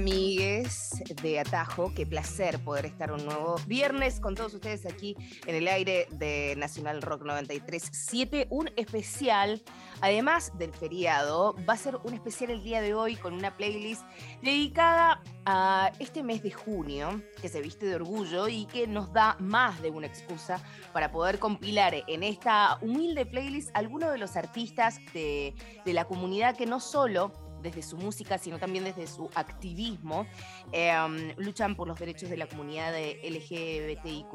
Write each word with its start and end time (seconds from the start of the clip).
Amigues 0.00 0.92
de 1.20 1.40
Atajo? 1.40 1.92
Qué 1.94 2.06
placer 2.06 2.58
poder 2.60 2.86
estar 2.86 3.12
un 3.12 3.22
nuevo 3.22 3.56
viernes 3.66 4.18
con 4.18 4.34
todos 4.34 4.54
ustedes 4.54 4.86
aquí 4.86 5.14
en 5.46 5.54
el 5.54 5.68
aire 5.68 6.08
de 6.12 6.54
Nacional 6.56 7.02
Rock 7.02 7.24
93.7. 7.24 8.46
Un 8.48 8.70
especial, 8.76 9.62
además 10.00 10.56
del 10.56 10.72
feriado, 10.72 11.54
va 11.68 11.74
a 11.74 11.76
ser 11.76 11.98
un 12.02 12.14
especial 12.14 12.48
el 12.48 12.62
día 12.62 12.80
de 12.80 12.94
hoy 12.94 13.14
con 13.16 13.34
una 13.34 13.58
playlist 13.58 14.00
dedicada 14.40 15.22
a 15.44 15.92
este 15.98 16.22
mes 16.22 16.42
de 16.42 16.50
junio, 16.50 17.22
que 17.42 17.50
se 17.50 17.60
viste 17.60 17.84
de 17.84 17.96
orgullo 17.96 18.48
y 18.48 18.64
que 18.64 18.86
nos 18.86 19.12
da 19.12 19.36
más 19.38 19.82
de 19.82 19.90
una 19.90 20.06
excusa 20.06 20.62
para 20.94 21.12
poder 21.12 21.38
compilar 21.38 21.94
en 22.06 22.22
esta 22.22 22.78
humilde 22.80 23.26
playlist 23.26 23.68
algunos 23.74 24.10
de 24.12 24.16
los 24.16 24.34
artistas 24.36 24.98
de, 25.12 25.54
de 25.84 25.92
la 25.92 26.06
comunidad 26.06 26.56
que 26.56 26.64
no 26.64 26.80
solo 26.80 27.49
desde 27.62 27.82
su 27.82 27.96
música, 27.96 28.38
sino 28.38 28.58
también 28.58 28.84
desde 28.84 29.06
su 29.06 29.30
activismo, 29.34 30.26
eh, 30.72 31.34
luchan 31.36 31.76
por 31.76 31.88
los 31.88 31.98
derechos 31.98 32.30
de 32.30 32.36
la 32.36 32.46
comunidad 32.46 32.92
de 32.92 33.20
LGBTIQ. 33.22 34.30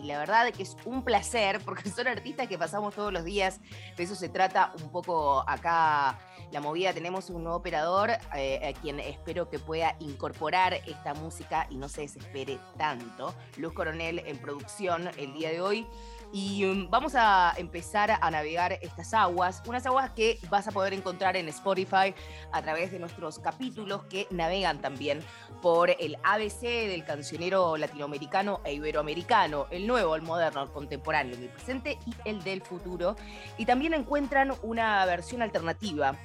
Y 0.00 0.06
la 0.06 0.18
verdad 0.18 0.48
es 0.48 0.56
que 0.56 0.62
es 0.62 0.76
un 0.84 1.02
placer, 1.04 1.60
porque 1.64 1.90
son 1.90 2.08
artistas 2.08 2.48
que 2.48 2.58
pasamos 2.58 2.94
todos 2.94 3.12
los 3.12 3.24
días. 3.24 3.60
De 3.96 4.04
eso 4.04 4.14
se 4.14 4.28
trata 4.28 4.72
un 4.82 4.90
poco 4.90 5.44
acá 5.48 6.18
la 6.52 6.60
movida. 6.60 6.92
Tenemos 6.92 7.30
un 7.30 7.42
nuevo 7.44 7.58
operador 7.58 8.10
eh, 8.34 8.74
a 8.74 8.80
quien 8.80 9.00
espero 9.00 9.48
que 9.48 9.58
pueda 9.58 9.96
incorporar 10.00 10.74
esta 10.86 11.14
música 11.14 11.66
y 11.70 11.76
no 11.76 11.88
se 11.88 12.02
desespere 12.02 12.58
tanto. 12.76 13.34
Luz 13.56 13.72
Coronel 13.72 14.20
en 14.20 14.38
producción 14.38 15.10
el 15.16 15.32
día 15.32 15.50
de 15.50 15.60
hoy. 15.60 15.86
Y 16.32 16.64
um, 16.64 16.88
vamos 16.88 17.14
a 17.16 17.54
empezar 17.56 18.16
a 18.20 18.30
navegar 18.30 18.78
estas 18.82 19.12
aguas, 19.14 19.62
unas 19.66 19.84
aguas 19.84 20.10
que 20.10 20.38
vas 20.48 20.68
a 20.68 20.70
poder 20.70 20.92
encontrar 20.92 21.36
en 21.36 21.48
Spotify 21.48 22.14
a 22.52 22.62
través 22.62 22.92
de 22.92 23.00
nuestros 23.00 23.40
capítulos 23.40 24.04
que 24.04 24.28
navegan 24.30 24.80
también 24.80 25.20
por 25.60 25.90
el 25.90 26.16
ABC 26.22 26.60
del 26.60 27.04
cancionero 27.04 27.76
latinoamericano 27.76 28.60
e 28.64 28.74
iberoamericano, 28.74 29.66
el 29.70 29.88
nuevo, 29.88 30.14
el 30.14 30.22
moderno, 30.22 30.62
el 30.62 30.70
contemporáneo, 30.70 31.36
el 31.36 31.48
presente 31.48 31.98
y 32.06 32.28
el 32.28 32.44
del 32.44 32.62
futuro. 32.62 33.16
Y 33.58 33.66
también 33.66 33.92
encuentran 33.94 34.52
una 34.62 35.04
versión 35.06 35.42
alternativa 35.42 36.16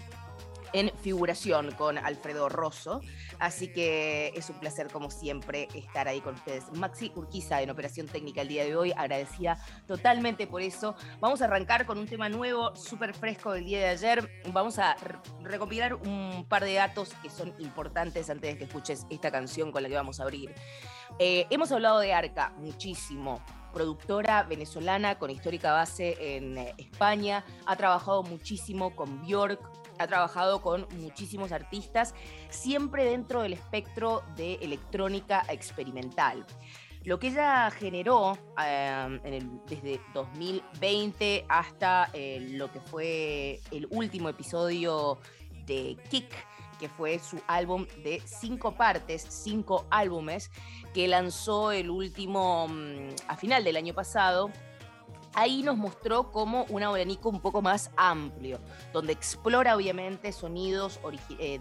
en 0.75 0.91
figuración 1.01 1.71
con 1.71 1.97
Alfredo 1.97 2.49
Rosso. 2.49 2.99
Así 3.39 3.71
que 3.71 4.33
es 4.35 4.49
un 4.49 4.59
placer, 4.59 4.91
como 4.91 5.09
siempre, 5.09 5.69
estar 5.73 6.07
ahí 6.09 6.19
con 6.19 6.35
ustedes. 6.35 6.65
Maxi 6.73 7.13
Urquiza 7.15 7.61
en 7.61 7.69
Operación 7.69 8.07
Técnica 8.07 8.41
el 8.41 8.49
día 8.49 8.65
de 8.65 8.75
hoy, 8.75 8.91
agradecida 8.91 9.57
totalmente 9.87 10.47
por 10.47 10.61
eso. 10.61 10.95
Vamos 11.21 11.41
a 11.41 11.45
arrancar 11.45 11.85
con 11.85 11.97
un 11.97 12.07
tema 12.07 12.27
nuevo, 12.27 12.75
súper 12.75 13.13
fresco 13.13 13.53
del 13.53 13.65
día 13.65 13.79
de 13.79 13.87
ayer. 13.87 14.29
Vamos 14.51 14.77
a 14.77 14.95
re- 14.95 15.19
recopilar 15.43 15.95
un 15.95 16.45
par 16.50 16.66
de 16.66 16.73
datos 16.73 17.13
que 17.23 17.29
son 17.29 17.53
importantes 17.59 18.29
antes 18.29 18.51
de 18.51 18.57
que 18.57 18.66
escuches 18.66 19.05
esta 19.09 19.31
canción 19.31 19.71
con 19.71 19.81
la 19.81 19.88
que 19.88 19.95
vamos 19.95 20.19
a 20.19 20.23
abrir. 20.23 20.53
Eh, 21.19 21.47
hemos 21.50 21.71
hablado 21.71 22.00
de 22.00 22.13
Arca 22.13 22.53
muchísimo. 22.57 23.41
Productora 23.73 24.44
venezolana 24.44 25.19
con 25.19 25.29
histórica 25.29 25.73
base 25.73 26.38
en 26.38 26.57
eh, 26.57 26.73
España, 26.77 27.44
ha 27.66 27.75
trabajado 27.75 28.23
muchísimo 28.23 28.95
con 28.95 29.21
Bjork, 29.21 29.59
ha 30.00 30.07
trabajado 30.07 30.61
con 30.61 30.88
muchísimos 31.00 31.51
artistas, 31.51 32.13
siempre 32.50 33.06
dentro 33.06 33.41
del 33.41 33.53
espectro 33.53 34.23
de 34.35 34.56
electrónica 34.56 35.44
experimental. 35.50 36.45
Lo 37.03 37.19
que 37.19 37.28
ella 37.28 37.69
generó 37.69 38.38
en 38.57 39.22
el- 39.33 39.59
desde 39.67 40.01
2020 40.13 41.45
hasta 41.50 42.09
eh, 42.13 42.47
lo 42.51 42.72
que 42.72 42.79
fue 42.79 43.59
el 43.72 43.88
último 43.91 44.29
episodio 44.29 45.19
de 45.66 45.97
Kick, 46.09 46.33
que 46.79 46.89
fue 46.89 47.19
su 47.19 47.39
álbum 47.47 47.85
de 48.03 48.22
cinco 48.25 48.73
partes, 48.73 49.25
cinco 49.29 49.85
álbumes, 49.91 50.51
que 50.94 51.07
lanzó 51.07 51.72
el 51.72 51.89
último 51.89 52.67
mm, 52.67 53.09
a 53.27 53.35
final 53.38 53.63
del 53.63 53.77
año 53.77 53.94
pasado. 53.94 54.50
Ahí 55.38 55.63
nos 55.63 55.75
mostró 55.75 56.31
como 56.31 56.63
un 56.69 56.81
abanico 56.81 57.28
un 57.28 57.41
poco 57.41 57.62
más 57.62 57.91
amplio, 57.97 58.59
donde 58.94 59.12
explora 59.12 59.75
obviamente 59.75 60.31
sonidos 60.31 61.00
eh, 61.40 61.59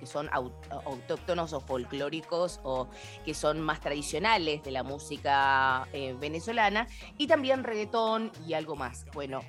que 0.00 0.06
son 0.06 0.28
au- 0.30 0.52
autóctonos 0.84 1.52
o 1.52 1.60
folclóricos 1.60 2.58
o 2.64 2.88
que 3.24 3.32
son 3.32 3.60
más 3.60 3.80
tradicionales 3.80 4.64
de 4.64 4.72
la 4.72 4.82
música 4.82 5.86
eh, 5.92 6.16
venezolana 6.18 6.88
y 7.16 7.28
también 7.28 7.62
reggaetón 7.62 8.32
y 8.44 8.54
algo 8.54 8.74
más. 8.74 9.06
Bueno, 9.14 9.40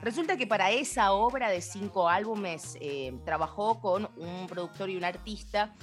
resulta 0.00 0.36
que 0.36 0.46
para 0.46 0.70
esa 0.70 1.12
obra 1.12 1.50
de 1.50 1.60
cinco 1.60 2.08
álbumes 2.08 2.78
eh, 2.80 3.12
trabajó 3.24 3.80
con 3.80 4.08
un 4.16 4.46
productor 4.46 4.88
y 4.88 4.96
un 4.96 5.04
artista 5.04 5.74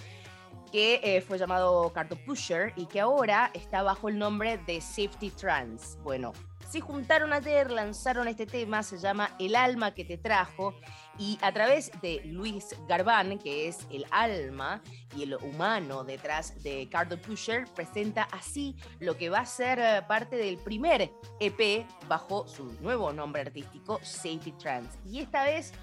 que 0.71 1.23
fue 1.27 1.37
llamado 1.37 1.91
Carto 1.93 2.15
Pusher 2.15 2.73
y 2.75 2.87
que 2.87 2.99
ahora 2.99 3.51
está 3.53 3.83
bajo 3.83 4.09
el 4.09 4.17
nombre 4.17 4.57
de 4.57 4.81
Safety 4.81 5.29
Trans. 5.29 5.99
Bueno, 6.01 6.31
se 6.69 6.81
juntaron 6.81 7.33
ayer, 7.33 7.71
lanzaron 7.71 8.27
este 8.27 8.45
tema, 8.45 8.83
se 8.83 8.97
llama 8.97 9.35
El 9.39 9.55
alma 9.55 9.93
que 9.93 10.05
te 10.05 10.17
trajo, 10.17 10.73
y 11.17 11.37
a 11.41 11.51
través 11.51 11.91
de 12.01 12.21
Luis 12.25 12.75
Garbán, 12.87 13.37
que 13.37 13.67
es 13.67 13.87
el 13.91 14.05
alma 14.09 14.81
y 15.15 15.23
el 15.23 15.35
humano 15.35 16.03
detrás 16.03 16.61
de 16.63 16.89
Cardo 16.89 17.21
Pusher, 17.21 17.65
presenta 17.75 18.23
así 18.31 18.75
lo 18.99 19.15
que 19.15 19.29
va 19.29 19.39
a 19.39 19.45
ser 19.45 19.79
eh, 19.79 20.01
parte 20.07 20.35
del 20.35 20.57
primer 20.57 21.11
EP 21.39 21.85
bajo 22.07 22.47
su 22.47 22.73
nuevo 22.81 23.13
nombre 23.13 23.43
artístico, 23.43 23.99
Safety 24.01 24.53
Trans. 24.53 24.97
Y 25.05 25.19
esta 25.19 25.43
vez 25.43 25.73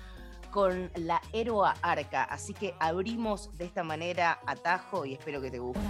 con 0.50 0.90
la 0.96 1.20
Eroa 1.32 1.76
Arca. 1.82 2.24
Así 2.24 2.52
que 2.52 2.74
abrimos 2.78 3.56
de 3.56 3.66
esta 3.66 3.82
manera 3.82 4.40
atajo 4.46 5.04
y 5.04 5.14
espero 5.14 5.40
que 5.40 5.50
te 5.50 5.58
guste. 5.58 5.80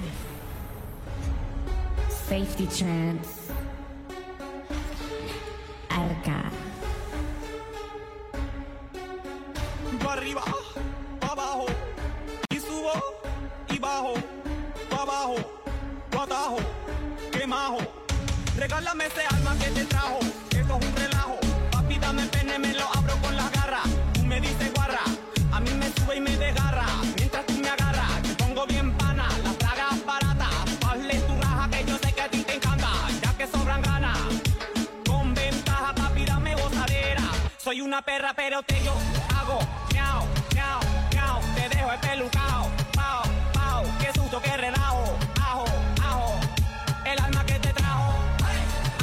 Safety 2.28 2.66
Trance. 2.66 3.59
Arca. 6.20 6.50
Pa' 10.02 10.12
arriba, 10.12 10.42
pa' 11.20 11.28
abajo, 11.28 11.66
y 12.50 12.58
subo 12.58 12.92
y 13.68 13.78
bajo, 13.78 14.14
pa' 14.90 15.02
abajo, 15.02 15.36
pa' 16.10 16.24
atajo, 16.24 16.58
que 17.32 17.46
majo. 17.46 17.78
Regálame 18.56 19.06
ese 19.06 19.22
alma 19.34 19.56
que 19.58 19.70
te 19.70 19.84
trajo, 19.84 20.18
esto 20.50 20.78
es 20.78 20.86
un 20.86 20.96
relajo. 20.96 21.38
Papi, 21.70 21.98
dame 21.98 22.26
pene, 22.26 22.58
me 22.58 22.74
lo 22.74 22.86
abro 22.94 23.16
con 23.22 23.36
las 23.36 23.50
garras. 23.52 23.88
Tú 24.12 24.22
me 24.24 24.40
dices 24.40 24.72
guarra, 24.74 25.04
a 25.52 25.60
mí 25.60 25.70
me 25.72 25.86
sube 25.92 26.16
y 26.16 26.20
me 26.20 26.36
desgarra. 26.36 26.86
Una 37.90 38.02
perra, 38.02 38.32
pero 38.36 38.62
te 38.62 38.80
yo 38.84 38.92
hago 39.36 39.58
miau, 39.92 40.22
miau, 40.54 40.78
miau. 41.12 41.40
Te 41.56 41.68
dejo 41.74 41.90
espelucao, 41.90 42.70
pao, 42.94 43.22
pao. 43.52 43.82
Qué 43.98 44.12
susto, 44.12 44.40
qué 44.40 44.56
relajo, 44.56 45.18
ajo, 45.42 45.64
ajo. 46.00 46.34
El 47.04 47.18
alma 47.18 47.44
que 47.44 47.58
te 47.58 47.72
trajo, 47.72 48.14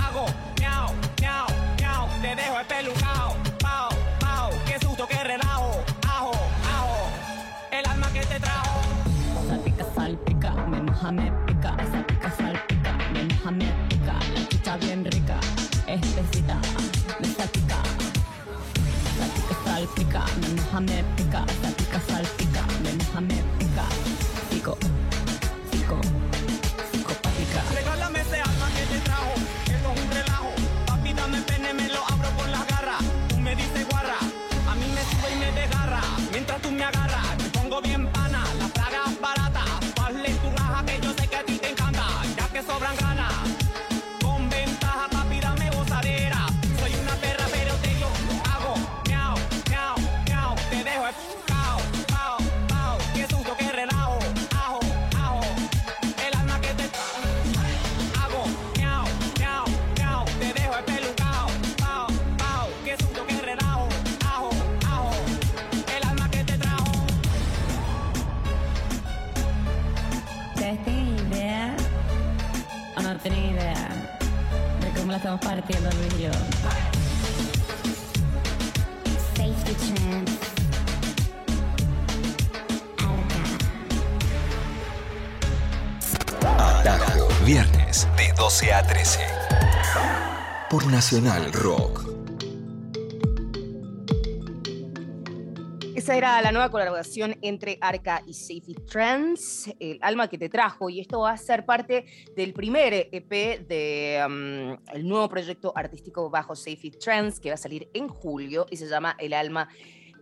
hago 0.02 0.26
miau, 0.58 0.94
miau, 1.20 1.48
miau. 1.82 2.08
Te 2.22 2.34
dejo 2.34 2.60
espelucao, 2.62 3.36
pao, 3.60 3.90
pao. 4.22 4.52
Qué 4.66 4.80
susto, 4.80 5.06
qué 5.06 5.22
relajo, 5.22 5.84
ajo, 6.08 6.32
ajo. 6.74 7.10
El 7.72 7.86
alma 7.86 8.08
que 8.14 8.22
te 8.22 8.40
trajo. 8.40 8.80
Salpica, 9.50 9.86
salpica, 9.96 10.52
me 10.52 10.82
moja, 10.82 11.12
me 20.80 21.17
estamos 75.28 75.42
partiendo, 75.46 75.90
Luis 75.92 76.14
y 76.18 76.24
yo? 76.24 76.32
Safety 79.36 79.74
Trance. 79.74 80.40
Atajo, 86.58 87.28
viernes 87.46 88.08
de 88.16 88.32
12 88.38 88.74
a 88.74 88.84
13. 88.84 89.20
Por 90.70 90.88
Nacional 90.88 91.52
Rock. 91.52 92.17
Era 96.18 96.42
la 96.42 96.52
nueva 96.52 96.72
colaboración 96.72 97.38
entre 97.44 97.78
Arca 97.80 98.24
y 98.26 98.34
Safety 98.34 98.74
Trends, 98.74 99.72
el 99.80 100.00
alma 100.02 100.28
que 100.28 100.40
te 100.40 100.50
trajo, 100.50 100.90
y 100.90 101.00
esto 101.00 101.20
va 101.20 101.32
a 101.32 101.38
ser 101.38 101.64
parte 101.64 102.06
del 102.36 102.54
primer 102.54 103.08
EP 103.12 103.68
del 103.68 105.08
nuevo 105.08 105.30
proyecto 105.30 105.72
artístico 105.76 106.28
bajo 106.32 106.56
Safety 106.56 106.90
Trends, 106.90 107.40
que 107.40 107.50
va 107.50 107.54
a 107.54 107.58
salir 107.58 107.88
en 107.94 108.08
julio 108.08 108.66
y 108.72 108.78
se 108.78 108.88
llama 108.88 109.16
El 109.20 109.34
alma 109.34 109.70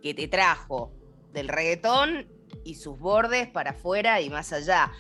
que 0.04 0.14
te 0.14 0.28
trajo, 0.28 0.92
del 1.32 1.48
reggaetón 1.48 2.28
y 2.66 2.76
sus 2.76 3.00
bordes 3.00 3.48
para 3.48 3.72
afuera 3.72 4.20
y 4.20 4.30
más 4.30 4.52
allá. 4.52 4.92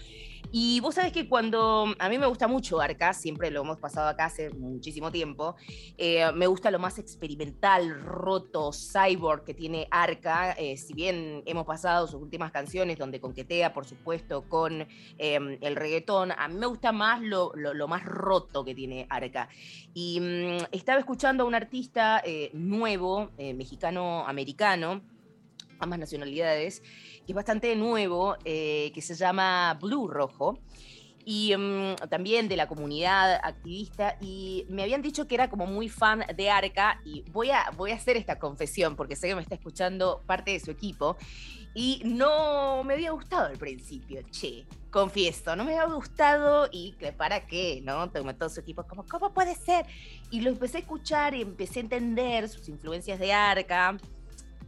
Y 0.57 0.80
vos 0.80 0.96
sabés 0.96 1.12
que 1.12 1.28
cuando 1.28 1.94
a 2.00 2.07
mí 2.07 2.18
me 2.18 2.28
gusta 2.28 2.48
mucho 2.48 2.80
Arca, 2.80 3.12
siempre 3.12 3.52
lo 3.52 3.63
hemos 3.63 3.78
pasado 3.78 4.07
acá 4.07 4.28
hace 4.28 4.52
muchísimo 4.52 5.12
tiempo, 5.12 5.57
eh, 5.98 6.31
me 6.31 6.48
gusta 6.48 6.72
lo 6.72 6.80
más 6.80 6.98
experimental, 6.98 8.02
roto, 8.02 8.72
cyborg 8.72 9.44
que 9.44 9.54
tiene 9.54 9.86
Arca, 9.92 10.54
eh, 10.54 10.78
si 10.78 10.94
bien 10.94 11.44
hemos 11.46 11.66
pasado 11.66 12.07
sus 12.07 12.22
últimas 12.22 12.54
canciones 12.54 12.98
donde 12.98 13.19
conquetea, 13.19 13.74
por 13.74 13.84
supuesto, 13.84 14.48
con 14.48 14.88
eh, 15.18 15.57
el 15.60 15.75
reggaetón, 15.75 16.31
a 16.31 16.48
mí 16.48 16.56
me 16.56 16.68
gusta 16.68 16.94
más 16.94 17.19
lo, 17.22 17.52
más 17.90 18.06
roto 18.06 18.63
que 18.63 18.74
tiene 18.74 19.07
Arca. 19.10 19.50
Y 19.94 20.22
mm, 20.22 20.68
estaba 20.72 21.00
escuchando 21.00 21.44
a 21.44 21.48
un 21.48 21.56
artista 21.56 22.22
eh, 22.24 22.52
nuevo, 22.54 23.30
mexicano-americano, 23.38 25.02
ambas 25.80 26.00
nacionalidades, 26.00 26.81
es 27.31 27.36
bastante 27.36 27.75
nuevo, 27.75 28.38
eh, 28.45 28.92
que 28.94 29.01
se 29.01 29.16
llama 29.16 29.77
Blue 29.81 30.07
Rojo, 30.07 30.60
y 31.27 31.56
um, 31.56 31.95
también 32.10 32.48
de 32.48 32.56
la 32.56 32.68
comunidad 32.68 33.39
activista, 33.44 34.16
y 34.22 34.66
me 34.69 34.83
habían 34.83 35.01
dicho 35.01 35.27
que 35.27 35.33
era 35.33 35.50
como 35.50 35.66
muy 35.66 35.89
fan 35.89 36.24
de 36.36 36.51
Arca, 36.51 37.01
y 37.04 37.24
voy 37.31 37.50
a, 37.50 37.72
voy 37.75 37.92
a 37.92 37.95
hacer 37.95 38.16
esta 38.16 38.38
confesión, 38.38 38.95
porque 38.95 39.16
sé 39.16 39.30
que 39.30 39.36
me 39.36 39.42
está 39.42 39.56
escuchando 39.56 40.22
parte 40.27 40.51
de 40.51 40.60
su 40.60 40.69
equipo, 40.69 41.18
y 41.74 42.01
no 42.06 42.83
me 42.83 42.94
había 42.94 43.12
gustado 43.12 43.48
al 43.48 43.57
principio, 43.57 44.21
che, 44.30 44.66
confieso, 44.92 45.56
no 45.56 45.66
me 45.66 45.78
había 45.78 45.94
gustado, 45.94 46.69
y 46.71 46.95
para 47.18 47.48
qué, 47.48 47.81
¿no? 47.83 48.10
Todo 48.12 48.50
su 48.50 48.60
equipo, 48.60 48.86
como, 48.88 49.04
¿cómo 49.07 49.33
puede 49.33 49.56
ser? 49.56 49.86
Y 50.30 50.42
lo 50.42 50.51
empecé 50.51 50.78
a 50.78 50.81
escuchar 50.81 51.33
y 51.33 51.42
empecé 51.42 51.80
a 51.80 51.81
entender 51.81 52.48
sus 52.48 52.69
influencias 52.69 53.19
de 53.19 53.33
Arca, 53.33 53.98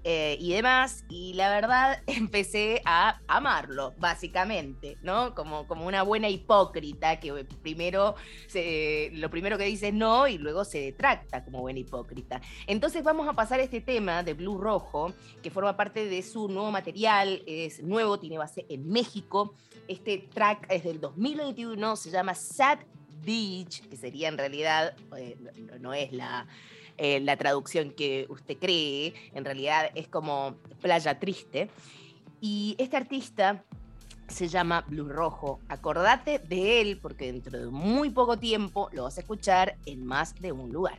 eh, 0.04 0.38
y 0.40 0.54
demás, 0.54 1.04
y 1.10 1.34
la 1.34 1.50
verdad 1.50 2.02
empecé 2.08 2.82
a 2.86 3.20
amarlo, 3.28 3.94
básicamente, 3.98 4.98
¿no? 5.02 5.36
Como, 5.36 5.68
como 5.68 5.86
una 5.86 6.04
buena 6.04 6.30
hipócrita 6.30 7.20
que 7.20 7.46
primero 7.62 8.16
se, 8.48 9.10
lo 9.14 9.30
primero 9.30 9.58
que 9.58 9.66
dice 9.66 9.90
es 9.90 9.94
no 9.94 10.28
y 10.28 10.38
luego 10.38 10.66
se 10.66 10.80
detracta 10.80 11.44
como 11.44 11.62
buena 11.62 11.80
hipócrita. 11.80 12.42
Entonces 12.68 13.04
vamos 13.04 13.28
a 13.28 13.34
pasar 13.34 13.60
este 13.60 13.82
tema 13.82 14.24
de 14.24 14.34
Blue 14.34 14.58
Rojo, 14.58 15.14
que 15.42 15.52
forma 15.52 15.76
parte 15.76 16.06
de 16.06 16.22
su 16.22 16.48
nuevo 16.48 16.72
material, 16.72 17.42
es 17.46 17.84
nuevo, 17.84 18.20
tiene 18.20 18.38
base 18.38 18.66
en 18.70 18.88
México. 18.88 19.56
Este 19.88 20.18
track 20.34 20.68
es 20.70 20.84
del 20.84 21.00
2021, 21.00 21.96
se 21.96 22.12
llama 22.12 22.34
Sad 22.34 22.80
Beach, 23.24 23.88
que 23.90 23.98
sería 23.98 24.30
en 24.30 24.38
realidad, 24.38 24.96
eh, 25.18 25.38
no 25.80 25.94
es 25.94 26.12
la 26.12 26.48
eh, 26.98 27.20
la 27.20 27.38
traducción 27.38 27.92
que 27.92 28.26
usted 28.30 28.58
cree, 28.58 29.14
en 29.34 29.46
realidad 29.46 29.92
es 29.96 30.08
como 30.08 30.56
playa 30.82 31.20
triste. 31.20 31.70
Y 32.42 32.76
este 32.78 32.98
artista 32.98 33.64
se 34.28 34.48
llama 34.48 34.84
Blue 34.88 35.08
Rojo. 35.08 35.60
Acordate 35.70 36.40
de 36.40 36.82
él 36.82 37.00
porque 37.02 37.32
dentro 37.32 37.60
de 37.60 37.68
muy 37.68 38.10
poco 38.10 38.38
tiempo 38.38 38.90
lo 38.92 39.04
vas 39.04 39.18
a 39.18 39.22
escuchar 39.22 39.78
en 39.86 40.06
más 40.06 40.36
de 40.36 40.52
un 40.52 40.72
lugar. 40.72 40.98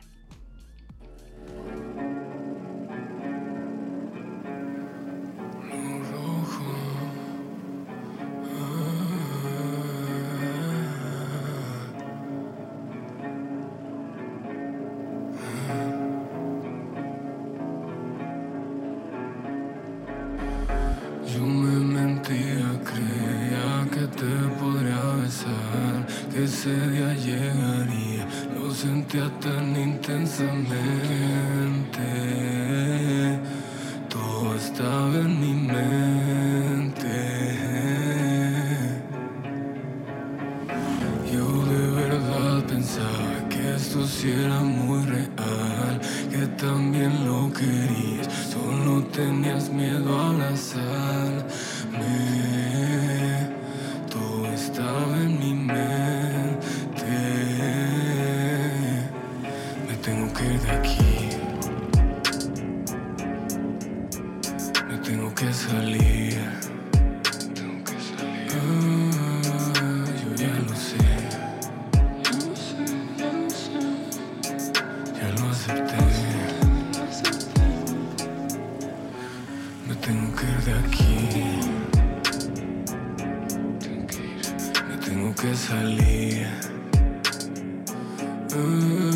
Acepté. 75.59 75.97
Me 79.87 79.95
tengo 79.95 80.35
que 80.35 80.45
ir 80.45 80.61
de 80.67 80.73
aquí. 80.83 81.17
Me 84.87 84.95
tengo 84.97 85.35
que 85.35 85.55
salir. 85.55 86.47
Ah, 88.55 89.08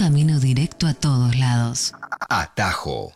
camino 0.00 0.40
directo 0.40 0.86
a 0.86 0.94
todos 0.94 1.38
lados. 1.38 1.92
Atajo. 2.30 3.12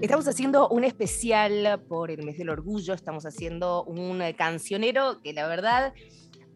Estamos 0.00 0.26
haciendo 0.26 0.70
un 0.70 0.84
especial 0.84 1.82
por 1.86 2.10
el 2.10 2.22
mes 2.22 2.38
del 2.38 2.48
orgullo, 2.48 2.94
estamos 2.94 3.26
haciendo 3.26 3.84
un 3.84 4.22
cancionero 4.38 5.20
que 5.20 5.34
la 5.34 5.46
verdad 5.46 5.92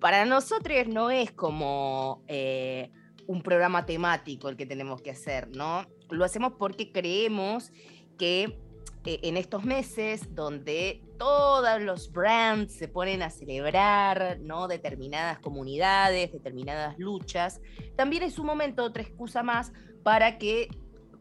para 0.00 0.24
nosotros 0.24 0.88
no 0.88 1.10
es 1.10 1.32
como 1.32 2.24
eh, 2.28 2.90
un 3.26 3.42
programa 3.42 3.84
temático 3.84 4.48
el 4.48 4.56
que 4.56 4.64
tenemos 4.64 5.02
que 5.02 5.10
hacer, 5.10 5.54
¿no? 5.54 5.84
Lo 6.08 6.24
hacemos 6.24 6.54
porque 6.58 6.90
creemos 6.92 7.72
que 8.16 8.58
eh, 9.04 9.20
en 9.22 9.36
estos 9.36 9.64
meses 9.64 10.34
donde 10.34 11.02
todos 11.18 11.80
los 11.80 12.10
brands 12.10 12.72
se 12.72 12.88
ponen 12.88 13.22
a 13.22 13.30
celebrar 13.30 14.38
¿no? 14.40 14.66
determinadas 14.66 15.38
comunidades, 15.38 16.32
determinadas 16.32 16.98
luchas, 16.98 17.60
también 17.96 18.22
es 18.22 18.38
un 18.38 18.46
momento, 18.46 18.82
otra 18.82 19.02
excusa 19.02 19.42
más, 19.42 19.72
para 20.02 20.38
que 20.38 20.68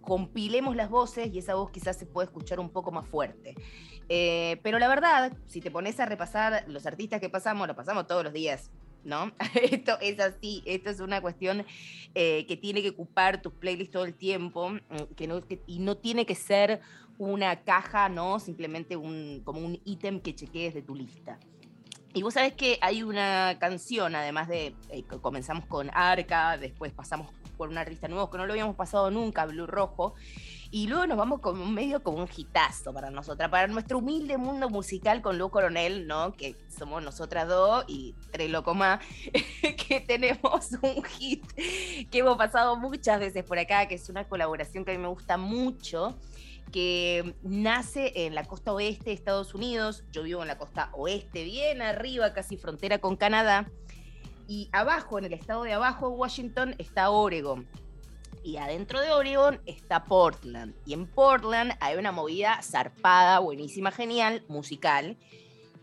compilemos 0.02 0.76
las 0.76 0.90
voces 0.90 1.34
y 1.34 1.40
esa 1.40 1.56
voz 1.56 1.72
quizás 1.72 1.98
se 1.98 2.06
pueda 2.06 2.26
escuchar 2.26 2.60
un 2.60 2.70
poco 2.70 2.92
más 2.92 3.08
fuerte. 3.08 3.56
Eh, 4.10 4.60
pero 4.64 4.80
la 4.80 4.88
verdad, 4.88 5.34
si 5.46 5.62
te 5.62 5.72
pones 5.72 6.00
a 6.00 6.06
repasar 6.06 6.66
los 6.68 6.86
artistas 6.86 7.20
que 7.20 7.30
pasamos, 7.30 7.68
lo 7.68 7.76
pasamos 7.76 8.06
todos 8.06 8.24
los 8.24 8.34
días, 8.34 8.70
¿no? 9.04 9.32
Esto 9.62 9.98
es 10.02 10.20
así, 10.20 10.62
esto 10.66 10.90
es 10.90 11.00
una 11.00 11.22
cuestión 11.22 11.66
eh, 12.16 12.46
que 12.48 12.58
tiene 12.58 12.82
que 12.82 12.90
ocupar 12.90 13.42
tus 13.42 13.54
playlists 13.54 13.92
todo 13.92 14.06
el 14.06 14.14
tiempo 14.14 14.70
mm, 14.70 15.14
que 15.16 15.28
no, 15.28 15.42
y 15.68 15.80
no 15.80 15.98
tiene 15.98 16.26
que 16.26 16.36
ser 16.36 16.82
una 17.18 17.64
caja, 17.64 18.10
¿no? 18.10 18.40
Simplemente 18.40 18.96
un, 18.96 19.42
como 19.44 19.60
un 19.60 19.80
ítem 19.86 20.20
que 20.20 20.36
chequees 20.36 20.74
de 20.74 20.82
tu 20.82 20.96
lista. 20.96 21.40
Y 22.16 22.22
vos 22.22 22.36
sabés 22.36 22.54
que 22.54 22.78
hay 22.82 23.02
una 23.02 23.58
canción, 23.60 24.16
además 24.16 24.48
de, 24.48 24.76
eh, 24.90 25.04
comenzamos 25.22 25.66
con 25.66 25.90
Arca, 25.94 26.58
después 26.58 26.92
pasamos 26.94 27.32
por 27.58 27.70
un 27.70 27.78
artista 27.78 28.08
nuevo 28.08 28.30
que 28.30 28.38
no 28.38 28.46
lo 28.46 28.54
habíamos 28.54 28.76
pasado 28.76 29.10
nunca, 29.10 29.46
Blue 29.46 29.66
Rojo, 29.66 30.14
y 30.70 30.88
luego 30.88 31.08
nos 31.08 31.18
vamos 31.18 31.40
como 31.40 31.66
medio 31.66 32.04
como 32.04 32.20
un 32.20 32.30
hitazo 32.36 32.94
para 32.94 33.10
nosotras, 33.10 33.50
para 33.50 33.68
nuestro 33.68 33.98
humilde 34.00 34.38
mundo 34.38 34.70
musical 34.70 35.22
con 35.22 35.38
Lu 35.38 35.50
Coronel, 35.50 36.08
¿no? 36.08 36.34
Que 36.34 36.56
somos 36.68 37.04
nosotras 37.04 37.48
dos 37.48 37.86
y 37.88 38.16
tres 38.32 38.50
locos 38.52 38.76
más, 38.76 39.00
que 39.88 40.00
tenemos 40.02 40.72
un 40.82 41.04
hit 41.04 41.46
que 42.12 42.20
hemos 42.20 42.38
pasado 42.38 42.76
muchas 42.76 43.20
veces 43.20 43.44
por 43.44 43.58
acá, 43.58 43.88
que 43.88 43.96
es 43.96 44.10
una 44.10 44.28
colaboración 44.28 44.86
que 44.86 44.92
a 44.92 44.96
mí 44.96 45.02
me 45.02 45.10
gusta 45.10 45.38
mucho 45.38 46.16
que 46.72 47.36
nace 47.44 48.26
en 48.26 48.36
la 48.36 48.46
costa 48.46 48.74
oeste 48.74 49.06
de 49.06 49.14
Estados 49.14 49.54
Unidos, 49.54 50.04
yo 50.12 50.24
vivo 50.24 50.42
en 50.42 50.48
la 50.48 50.58
costa 50.58 50.90
oeste, 50.94 51.44
bien 51.44 51.82
arriba, 51.82 52.34
casi 52.34 52.58
frontera 52.58 53.00
con 53.00 53.16
Canadá, 53.16 53.70
y 54.48 54.70
abajo, 54.72 55.18
en 55.18 55.26
el 55.26 55.34
estado 55.34 55.64
de 55.64 55.74
abajo 55.74 56.10
Washington, 56.10 56.76
está 56.78 57.10
Oregon. 57.10 57.68
Y 58.44 58.58
adentro 58.58 59.00
de 59.00 59.12
Oregon 59.12 59.62
está 59.66 60.04
Portland. 60.04 60.76
Y 60.86 60.94
en 60.94 61.08
Portland 61.08 61.74
hay 61.80 61.96
una 61.96 62.12
movida 62.12 62.62
zarpada, 62.62 63.40
buenísima, 63.40 63.92
genial, 63.92 64.44
musical, 64.50 65.18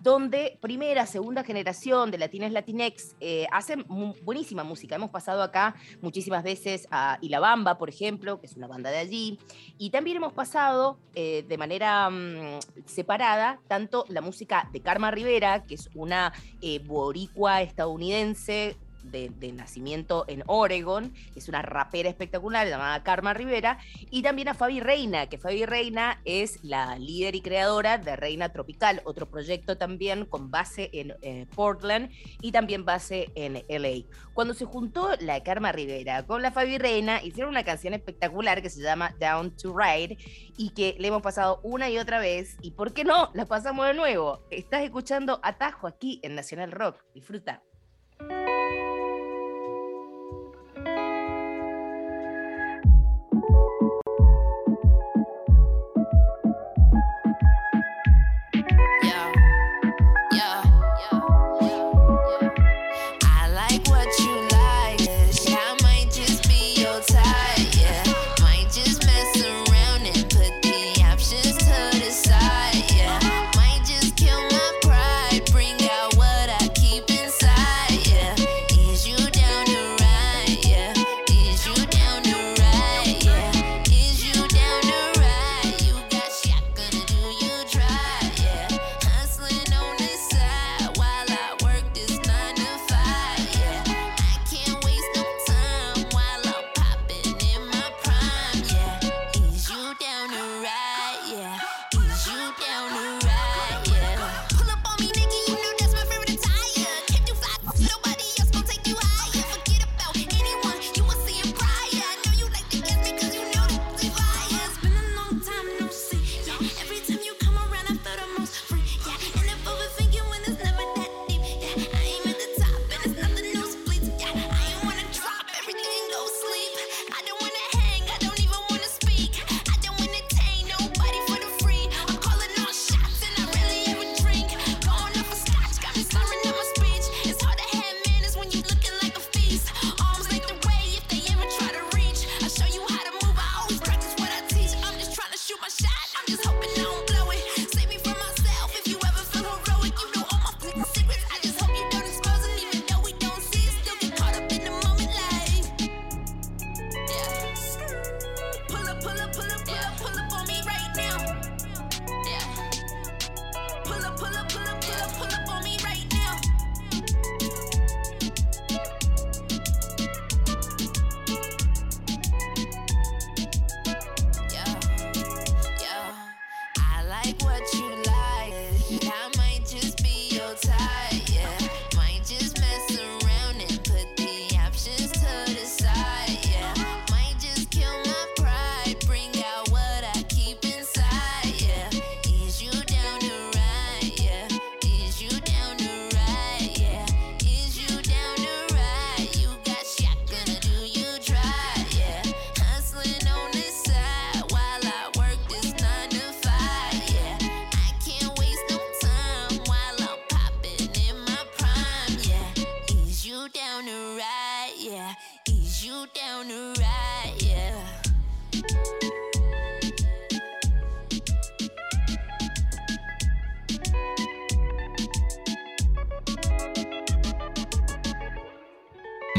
donde 0.01 0.59
primera, 0.61 1.07
segunda 1.07 1.45
generación 1.45 2.11
de 2.11 2.19
Latines 2.19 2.53
Latinex 2.53 3.17
eh, 3.21 3.47
hacen 3.53 3.85
buenísima 4.25 4.65
música. 4.65 4.97
Hemos 4.97 5.11
pasado 5.11 5.43
acá 5.43 5.75
muchísimas 6.01 6.43
veces 6.43 6.89
a 6.91 7.19
Ilabamba, 7.21 7.77
por 7.79 7.89
ejemplo, 7.89 8.41
que 8.41 8.47
es 8.47 8.57
una 8.57 8.67
banda 8.67 8.91
de 8.91 8.99
allí, 8.99 9.39
y 9.79 9.91
también 9.91 10.17
hemos 10.17 10.33
pasado 10.33 10.99
eh, 11.15 11.45
de 11.47 11.59
manera 11.59 12.09
mm, 12.09 12.61
separada 12.87 13.61
tanto 13.69 14.05
la 14.09 14.21
música 14.21 14.69
de 14.73 14.81
Karma 14.81 15.11
Rivera, 15.11 15.65
que 15.65 15.75
es 15.75 15.91
una 15.95 16.33
eh, 16.63 16.79
boricua 16.79 17.63
estadounidense 17.63 18.77
de, 19.03 19.31
nacimiento 19.53 20.25
en 20.29 20.43
Oregon, 20.47 21.13
es 21.35 21.49
una 21.49 21.63
rapera 21.63 22.09
espectacular 22.09 22.69
llamada 22.69 23.03
Karma 23.03 23.35
Rivera, 23.35 23.79
y 24.11 24.23
también 24.23 24.49
a 24.49 24.55
Fabi 24.55 24.81
Reina, 24.81 25.27
que 25.29 25.39
Fabi 25.39 25.67
Reina 25.67 26.21
es 26.25 26.63
la 26.63 26.99
líder 26.99 27.35
y 27.35 27.41
creadora 27.41 27.99
de 27.99 28.17
Reina 28.17 28.51
Tropical, 28.51 29.03
otro 29.05 29.27
proyecto 29.27 29.77
también 29.77 30.25
con 30.25 30.51
base 30.51 30.91
en 30.93 31.15
eh, 31.23 31.47
Portland 31.55 32.11
y 32.41 32.53
también 32.53 32.85
base 32.85 33.31
en 33.35 33.65
LA. 33.69 34.07
Cuando 34.35 34.55
se 34.55 34.65
juntó 34.65 35.11
la 35.21 35.43
Karma 35.43 35.73
Rivera 35.73 36.27
con 36.27 36.43
la 36.43 36.51
Fabi 36.51 36.79
Reina, 36.79 37.23
hicieron 37.23 37.51
una 37.51 37.65
canción 37.65 37.95
espectacular 37.95 38.63
que 38.63 38.71
se 38.71 38.83
llama 38.83 39.15
Down 39.19 39.57
to 39.57 39.77
Ride 39.77 40.17
y 40.57 40.71
que 40.71 40.97
le 40.99 41.09
hemos 41.09 41.23
pasado 41.23 41.61
una 41.63 41.91
y 41.91 41.99
otra 41.99 42.19
vez, 42.19 42.57
y 42.61 42.73
¿por 42.73 42.93
qué 42.93 43.05
no? 43.05 43.31
La 43.35 43.47
pasamos 43.47 43.87
de 43.87 43.95
nuevo. 43.95 44.47
Estás 44.51 44.83
escuchando 44.83 45.41
Atajo 45.43 45.87
aquí 45.87 46.21
en 46.23 46.35
Nacional 46.35 46.73
Rock. 46.73 46.97
Disfruta. 47.15 47.63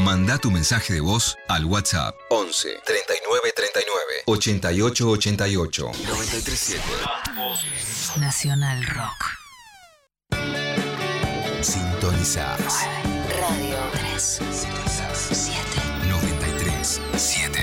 Manda 0.03 0.39
tu 0.39 0.50
mensaje 0.50 0.93
de 0.93 1.00
voz 1.00 1.38
al 1.48 1.65
WhatsApp 1.65 2.15
11 2.29 2.81
39 2.86 3.53
39 3.55 4.24
88 4.25 5.10
88 5.10 5.91
937. 6.08 6.81
Nacional 8.20 8.84
Rock. 8.88 9.38
Sintonizás 11.62 12.88
Radio 13.39 13.77
3. 13.93 14.39
7. 15.32 15.62
93 16.10 17.02
7. 17.15 17.60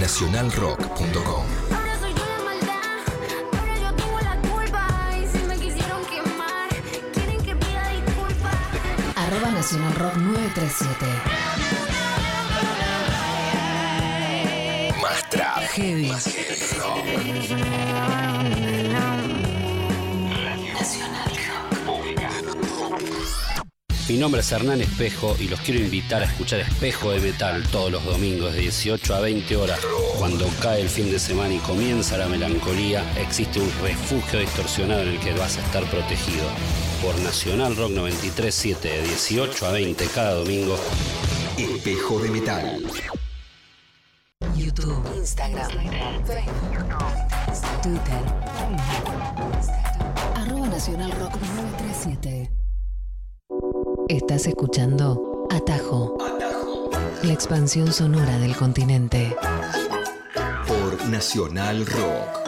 Nacionalrock.com 0.00 1.69
Arroba 9.40 9.54
Nacional 9.54 9.94
Rock 9.94 10.16
937. 10.16 11.06
Más 15.00 15.30
trap. 15.30 15.62
Heavy. 15.72 16.06
Más 16.08 16.24
heavy 16.26 16.66
rock. 16.78 17.04
Mi 24.08 24.18
nombre 24.18 24.42
es 24.42 24.52
Hernán 24.52 24.82
Espejo 24.82 25.34
y 25.40 25.48
los 25.48 25.60
quiero 25.60 25.80
invitar 25.80 26.20
a 26.20 26.26
escuchar 26.26 26.60
Espejo 26.60 27.12
de 27.12 27.20
Metal 27.20 27.62
todos 27.72 27.90
los 27.90 28.04
domingos 28.04 28.52
de 28.52 28.60
18 28.60 29.14
a 29.14 29.20
20 29.20 29.56
horas. 29.56 29.80
Cuando 30.18 30.46
cae 30.60 30.82
el 30.82 30.90
fin 30.90 31.10
de 31.10 31.18
semana 31.18 31.54
y 31.54 31.58
comienza 31.60 32.18
la 32.18 32.28
melancolía, 32.28 33.02
existe 33.18 33.58
un 33.58 33.72
refugio 33.80 34.40
distorsionado 34.40 35.00
en 35.00 35.08
el 35.08 35.18
que 35.18 35.32
vas 35.32 35.56
a 35.56 35.62
estar 35.62 35.84
protegido. 35.84 36.44
Por 37.02 37.18
Nacional 37.20 37.74
Rock 37.76 37.92
93.7 37.92 38.80
de 38.80 39.02
18 39.02 39.66
a 39.66 39.72
20 39.72 40.06
cada 40.08 40.34
domingo. 40.34 40.76
Espejo 41.56 42.18
de 42.18 42.28
metal. 42.28 42.82
YouTube. 44.54 45.02
Instagram. 45.16 45.70
Facebook. 46.26 46.80
Twitter. 47.82 48.22
Arroba 50.36 50.68
Nacional 50.68 51.10
Rock 51.12 51.36
937. 51.40 52.50
Estás 54.08 54.46
escuchando 54.46 55.46
Atajo. 55.50 56.18
La 57.22 57.32
expansión 57.32 57.92
sonora 57.94 58.38
del 58.38 58.54
continente. 58.54 59.34
Por 60.66 61.06
Nacional 61.08 61.86
Rock. 61.86 62.39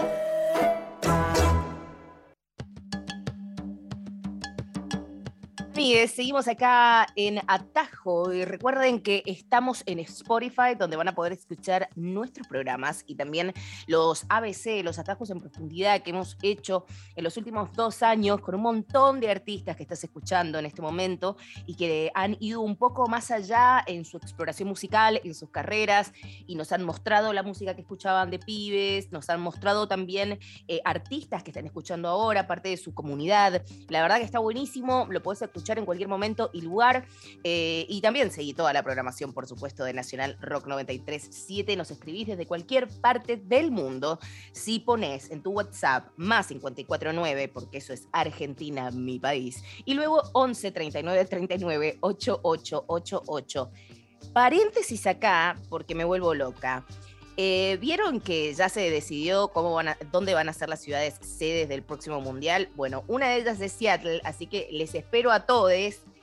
Amigues, 5.92 6.12
seguimos 6.12 6.48
acá 6.48 7.06
en 7.16 7.38
Atajo 7.46 8.32
y 8.32 8.46
recuerden 8.46 9.02
que 9.02 9.22
estamos 9.26 9.82
en 9.84 9.98
Spotify 9.98 10.74
donde 10.78 10.96
van 10.96 11.08
a 11.08 11.14
poder 11.14 11.34
escuchar 11.34 11.90
nuestros 11.96 12.48
programas 12.48 13.04
y 13.06 13.14
también 13.14 13.52
los 13.86 14.24
ABC, 14.30 14.82
los 14.82 14.98
atajos 14.98 15.28
en 15.28 15.40
profundidad 15.40 16.00
que 16.00 16.08
hemos 16.08 16.38
hecho 16.40 16.86
en 17.14 17.24
los 17.24 17.36
últimos 17.36 17.74
dos 17.74 18.02
años 18.02 18.40
con 18.40 18.54
un 18.54 18.62
montón 18.62 19.20
de 19.20 19.30
artistas 19.30 19.76
que 19.76 19.82
estás 19.82 20.02
escuchando 20.02 20.58
en 20.58 20.64
este 20.64 20.80
momento 20.80 21.36
y 21.66 21.74
que 21.74 22.10
han 22.14 22.38
ido 22.40 22.62
un 22.62 22.76
poco 22.76 23.06
más 23.06 23.30
allá 23.30 23.84
en 23.86 24.06
su 24.06 24.16
exploración 24.16 24.70
musical, 24.70 25.20
en 25.22 25.34
sus 25.34 25.50
carreras 25.50 26.14
y 26.46 26.54
nos 26.54 26.72
han 26.72 26.84
mostrado 26.84 27.34
la 27.34 27.42
música 27.42 27.74
que 27.74 27.82
escuchaban 27.82 28.30
de 28.30 28.38
pibes, 28.38 29.12
nos 29.12 29.28
han 29.28 29.42
mostrado 29.42 29.86
también 29.88 30.38
eh, 30.68 30.80
artistas 30.86 31.42
que 31.42 31.50
están 31.50 31.66
escuchando 31.66 32.08
ahora, 32.08 32.46
parte 32.46 32.70
de 32.70 32.78
su 32.78 32.94
comunidad. 32.94 33.62
La 33.90 34.00
verdad 34.00 34.16
que 34.16 34.24
está 34.24 34.38
buenísimo, 34.38 35.06
lo 35.10 35.22
podés 35.22 35.42
escuchar 35.42 35.78
en 35.78 35.81
cualquier 35.86 36.08
momento 36.08 36.50
y 36.52 36.62
lugar. 36.62 37.06
eh, 37.44 37.86
y 37.88 38.00
también 38.00 38.30
seguí 38.30 38.54
toda 38.54 38.72
la 38.72 38.82
programación, 38.82 39.32
por 39.32 39.46
supuesto, 39.46 39.84
de 39.84 39.92
Nacional 39.92 40.36
Rock 40.40 40.66
93.7. 40.66 41.76
Nos 41.76 41.90
escribís 41.90 42.26
desde 42.28 42.46
cualquier 42.46 42.88
parte 43.00 43.36
del 43.36 43.70
mundo. 43.70 44.18
Si 44.52 44.80
pones 44.80 45.30
en 45.30 45.42
tu 45.42 45.52
WhatsApp 45.52 46.08
más 46.16 46.48
549, 46.48 47.48
porque 47.48 47.78
eso 47.78 47.92
es 47.92 48.08
Argentina, 48.12 48.90
mi 48.90 49.18
país, 49.18 49.62
y 49.84 49.94
luego 49.94 50.22
11 50.32 50.70
39 50.70 51.24
39 51.24 51.98
8888. 52.00 53.70
Paréntesis 54.32 55.06
acá, 55.06 55.60
porque 55.68 55.94
me 55.94 56.04
vuelvo 56.04 56.34
loca. 56.34 56.86
Eh, 57.36 57.78
¿Vieron 57.80 58.20
que 58.20 58.52
ya 58.52 58.68
se 58.68 58.90
decidió 58.90 59.48
cómo 59.48 59.80
dónde 60.10 60.34
van 60.34 60.48
a 60.48 60.52
ser 60.52 60.68
las 60.68 60.82
ciudades 60.82 61.14
sedes 61.20 61.68
del 61.68 61.82
próximo 61.82 62.20
mundial? 62.20 62.68
Bueno, 62.74 63.04
una 63.08 63.28
de 63.28 63.36
ellas 63.38 63.60
es 63.60 63.72
Seattle, 63.72 64.20
así 64.24 64.46
que 64.46 64.68
les 64.70 64.94
espero 64.94 65.32
a 65.32 65.46
todos 65.46 65.72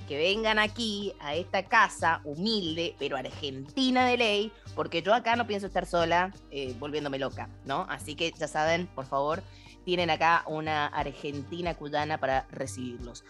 que 0.10 0.17
vengan 0.17 0.58
aquí 0.58 1.13
a 1.19 1.36
esta 1.36 1.62
casa 1.63 2.19
humilde, 2.24 2.95
pero 2.98 3.15
argentina 3.15 4.08
de 4.08 4.17
ley, 4.17 4.52
porque 4.76 5.04
yo 5.04 5.13
acá 5.13 5.36
no 5.36 5.45
pienso 5.45 5.67
estar 5.67 5.86
sola 5.86 6.34
eh, 6.50 6.76
volviéndome 6.80 7.19
loca, 7.19 7.48
¿no? 7.63 7.86
Así 7.89 8.15
que 8.15 8.34
ya 8.36 8.48
saben, 8.48 8.88
por 8.88 9.06
favor, 9.06 9.43
tienen 9.86 10.10
acá 10.10 10.43
una 10.48 10.88
argentina 10.88 11.76
cuyana 11.76 12.19
para 12.19 12.48
recibirlos. 12.50 13.24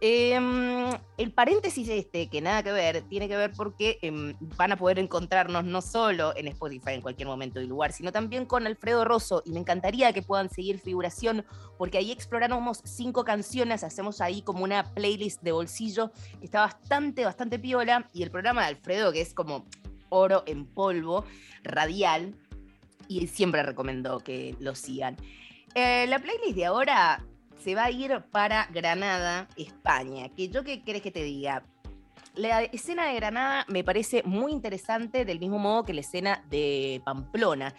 Em, 0.00 0.92
el 1.16 1.32
paréntesis 1.32 1.88
este, 1.88 2.28
que 2.28 2.40
nada 2.40 2.62
que 2.62 2.70
ver, 2.70 3.02
tiene 3.08 3.26
que 3.26 3.36
ver 3.36 3.50
porque 3.56 3.98
em, 4.00 4.36
van 4.56 4.70
a 4.70 4.76
poder 4.76 5.00
encontrarnos 5.00 5.64
no 5.64 5.82
solo 5.82 6.36
en 6.36 6.46
Spotify 6.46 6.92
en 6.92 7.00
cualquier 7.00 7.26
momento 7.26 7.60
y 7.60 7.66
lugar, 7.66 7.92
sino 7.92 8.12
también 8.12 8.46
con 8.46 8.64
Alfredo 8.64 9.04
Rosso. 9.04 9.42
Y 9.44 9.50
me 9.50 9.58
encantaría 9.58 10.12
que 10.12 10.22
puedan 10.22 10.50
seguir 10.50 10.78
figuración, 10.78 11.44
porque 11.78 11.98
ahí 11.98 12.12
exploramos 12.12 12.80
cinco 12.84 13.24
canciones, 13.24 13.82
hacemos 13.82 14.20
ahí 14.20 14.42
como 14.42 14.62
una 14.62 14.84
playlist 14.94 15.42
de 15.42 15.50
bolsillo 15.50 16.12
que 16.38 16.44
está 16.44 16.60
bastante, 16.60 17.24
bastante 17.24 17.58
piola. 17.58 18.08
Y 18.12 18.22
el 18.22 18.30
programa 18.30 18.62
de 18.62 18.68
Alfredo, 18.68 19.12
que 19.12 19.20
es 19.20 19.34
como 19.34 19.66
oro 20.10 20.44
en 20.46 20.64
polvo, 20.64 21.24
radial, 21.64 22.36
y 23.08 23.26
siempre 23.26 23.64
recomiendo 23.64 24.20
que 24.20 24.54
lo 24.60 24.76
sigan. 24.76 25.16
Eh, 25.74 26.06
la 26.06 26.20
playlist 26.20 26.54
de 26.54 26.66
ahora 26.66 27.24
se 27.58 27.74
va 27.74 27.84
a 27.84 27.90
ir 27.90 28.22
para 28.30 28.66
Granada, 28.72 29.48
España. 29.56 30.28
Que 30.30 30.48
yo 30.48 30.64
qué 30.64 30.82
querés 30.82 31.02
que 31.02 31.10
te 31.10 31.22
diga. 31.22 31.64
La 32.34 32.62
escena 32.62 33.06
de 33.06 33.14
Granada 33.14 33.64
me 33.68 33.82
parece 33.82 34.22
muy 34.22 34.52
interesante, 34.52 35.24
del 35.24 35.40
mismo 35.40 35.58
modo 35.58 35.84
que 35.84 35.92
la 35.92 36.00
escena 36.00 36.44
de 36.48 37.02
Pamplona. 37.04 37.74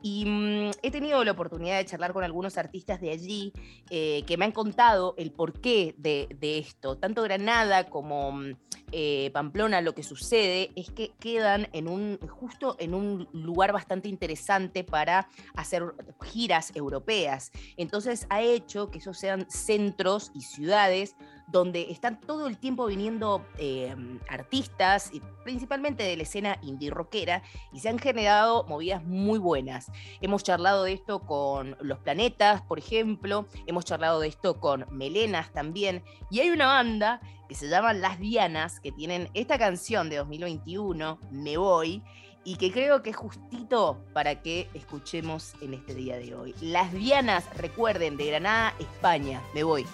Y 0.00 0.24
mm, 0.24 0.70
he 0.82 0.90
tenido 0.90 1.22
la 1.24 1.32
oportunidad 1.32 1.78
de 1.78 1.84
charlar 1.84 2.12
con 2.12 2.24
algunos 2.24 2.56
artistas 2.56 3.00
de 3.00 3.10
allí 3.10 3.52
eh, 3.90 4.22
que 4.26 4.36
me 4.36 4.44
han 4.44 4.52
contado 4.52 5.14
el 5.18 5.32
porqué 5.32 5.94
de, 5.98 6.28
de 6.38 6.58
esto. 6.58 6.96
Tanto 6.96 7.22
Granada 7.22 7.90
como 7.90 8.32
mm, 8.32 8.54
eh, 8.92 9.30
Pamplona, 9.32 9.80
lo 9.80 9.94
que 9.94 10.02
sucede 10.02 10.70
es 10.76 10.90
que 10.90 11.12
quedan 11.20 11.68
en 11.72 11.88
un, 11.88 12.18
justo 12.28 12.76
en 12.78 12.94
un 12.94 13.28
lugar 13.32 13.72
bastante 13.72 14.08
interesante 14.08 14.84
para 14.84 15.28
hacer 15.54 15.94
giras 16.22 16.74
europeas. 16.74 17.52
Entonces 17.76 18.26
ha 18.30 18.42
hecho 18.42 18.90
que 18.90 18.98
esos 18.98 19.18
sean 19.18 19.48
centros 19.50 20.30
y 20.34 20.42
ciudades 20.42 21.16
donde 21.48 21.90
están 21.90 22.20
todo 22.20 22.46
el 22.46 22.58
tiempo 22.58 22.86
viniendo 22.86 23.46
eh, 23.56 23.94
artistas, 24.28 25.10
principalmente 25.44 26.02
de 26.02 26.16
la 26.16 26.22
escena 26.22 26.58
indie 26.62 26.90
rockera, 26.90 27.42
y 27.72 27.80
se 27.80 27.88
han 27.88 27.98
generado 27.98 28.64
movidas 28.64 29.02
muy 29.04 29.38
buenas. 29.38 29.90
Hemos 30.20 30.44
charlado 30.44 30.84
de 30.84 30.92
esto 30.92 31.20
con 31.20 31.76
Los 31.80 31.98
Planetas, 32.00 32.60
por 32.62 32.78
ejemplo, 32.78 33.46
hemos 33.66 33.86
charlado 33.86 34.20
de 34.20 34.28
esto 34.28 34.60
con 34.60 34.84
Melenas 34.90 35.50
también, 35.52 36.02
y 36.30 36.40
hay 36.40 36.50
una 36.50 36.66
banda 36.66 37.20
que 37.48 37.54
se 37.54 37.68
llama 37.68 37.92
Las 37.92 38.18
Dianas, 38.18 38.80
que 38.80 38.92
tienen 38.92 39.30
esta 39.34 39.58
canción 39.58 40.10
de 40.10 40.16
2021, 40.16 41.18
Me 41.30 41.56
Voy, 41.56 42.02
y 42.44 42.56
que 42.56 42.70
creo 42.70 43.02
que 43.02 43.10
es 43.10 43.16
justito 43.16 44.04
para 44.12 44.40
que 44.42 44.68
escuchemos 44.74 45.54
en 45.60 45.74
este 45.74 45.94
día 45.94 46.16
de 46.18 46.34
hoy. 46.34 46.54
Las 46.60 46.92
Dianas, 46.92 47.44
recuerden, 47.56 48.16
de 48.16 48.26
Granada, 48.26 48.74
España, 48.78 49.42
Me 49.54 49.64
Voy. 49.64 49.86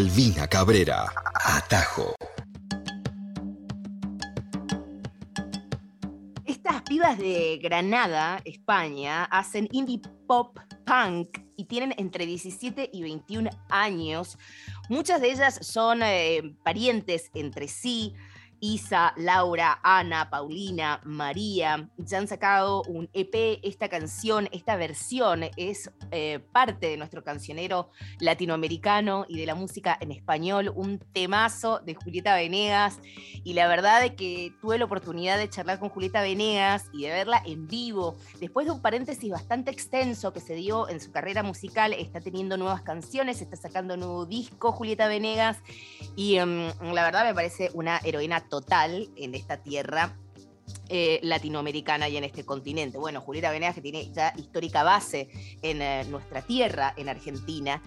Alvina 0.00 0.46
Cabrera. 0.46 1.12
Atajo. 1.34 2.14
Estas 6.46 6.80
pibas 6.88 7.18
de 7.18 7.58
Granada, 7.62 8.40
España, 8.46 9.24
hacen 9.24 9.68
indie 9.72 10.00
pop 10.26 10.58
punk 10.86 11.40
y 11.54 11.66
tienen 11.66 11.92
entre 11.98 12.24
17 12.24 12.88
y 12.90 13.02
21 13.02 13.50
años. 13.68 14.38
Muchas 14.88 15.20
de 15.20 15.32
ellas 15.32 15.58
son 15.60 16.02
eh, 16.02 16.56
parientes 16.64 17.30
entre 17.34 17.68
sí. 17.68 18.14
Isa, 18.60 19.14
Laura, 19.16 19.80
Ana, 19.82 20.28
Paulina, 20.28 21.00
María, 21.04 21.88
ya 21.96 22.18
han 22.18 22.28
sacado 22.28 22.82
un 22.82 23.08
EP. 23.14 23.58
Esta 23.62 23.88
canción, 23.88 24.48
esta 24.52 24.76
versión 24.76 25.44
es 25.56 25.90
eh, 26.10 26.40
parte 26.52 26.88
de 26.88 26.96
nuestro 26.98 27.24
cancionero 27.24 27.90
latinoamericano 28.18 29.24
y 29.28 29.38
de 29.38 29.46
la 29.46 29.54
música 29.54 29.96
en 30.00 30.12
español, 30.12 30.72
un 30.74 30.98
temazo 30.98 31.80
de 31.80 31.94
Julieta 31.94 32.34
Venegas. 32.34 33.00
Y 33.44 33.54
la 33.54 33.66
verdad 33.66 34.04
es 34.04 34.12
que 34.12 34.52
tuve 34.60 34.78
la 34.78 34.84
oportunidad 34.84 35.38
de 35.38 35.48
charlar 35.48 35.78
con 35.78 35.88
Julieta 35.88 36.20
Venegas 36.20 36.86
y 36.92 37.04
de 37.04 37.10
verla 37.10 37.42
en 37.46 37.66
vivo. 37.66 38.16
Después 38.40 38.66
de 38.66 38.72
un 38.72 38.82
paréntesis 38.82 39.30
bastante 39.30 39.70
extenso 39.70 40.32
que 40.32 40.40
se 40.40 40.54
dio 40.54 40.88
en 40.88 41.00
su 41.00 41.10
carrera 41.10 41.42
musical, 41.42 41.94
está 41.94 42.20
teniendo 42.20 42.58
nuevas 42.58 42.82
canciones, 42.82 43.40
está 43.40 43.56
sacando 43.56 43.96
nuevo 43.96 44.26
disco 44.26 44.72
Julieta 44.72 45.08
Venegas. 45.08 45.58
Y 46.14 46.36
em, 46.36 46.70
la 46.92 47.04
verdad 47.04 47.24
me 47.24 47.34
parece 47.34 47.70
una 47.72 48.00
heroína 48.04 48.40
total 48.50 49.08
en 49.16 49.34
esta 49.34 49.62
tierra 49.62 50.14
eh, 50.92 51.20
latinoamericana 51.22 52.08
y 52.08 52.16
en 52.16 52.24
este 52.24 52.44
continente. 52.44 52.98
Bueno, 52.98 53.20
Julieta 53.20 53.50
Venegas 53.52 53.76
que 53.76 53.80
tiene 53.80 54.10
ya 54.12 54.32
histórica 54.36 54.82
base 54.82 55.28
en 55.62 55.80
eh, 55.80 56.04
nuestra 56.08 56.42
tierra, 56.42 56.92
en 56.96 57.08
Argentina. 57.08 57.80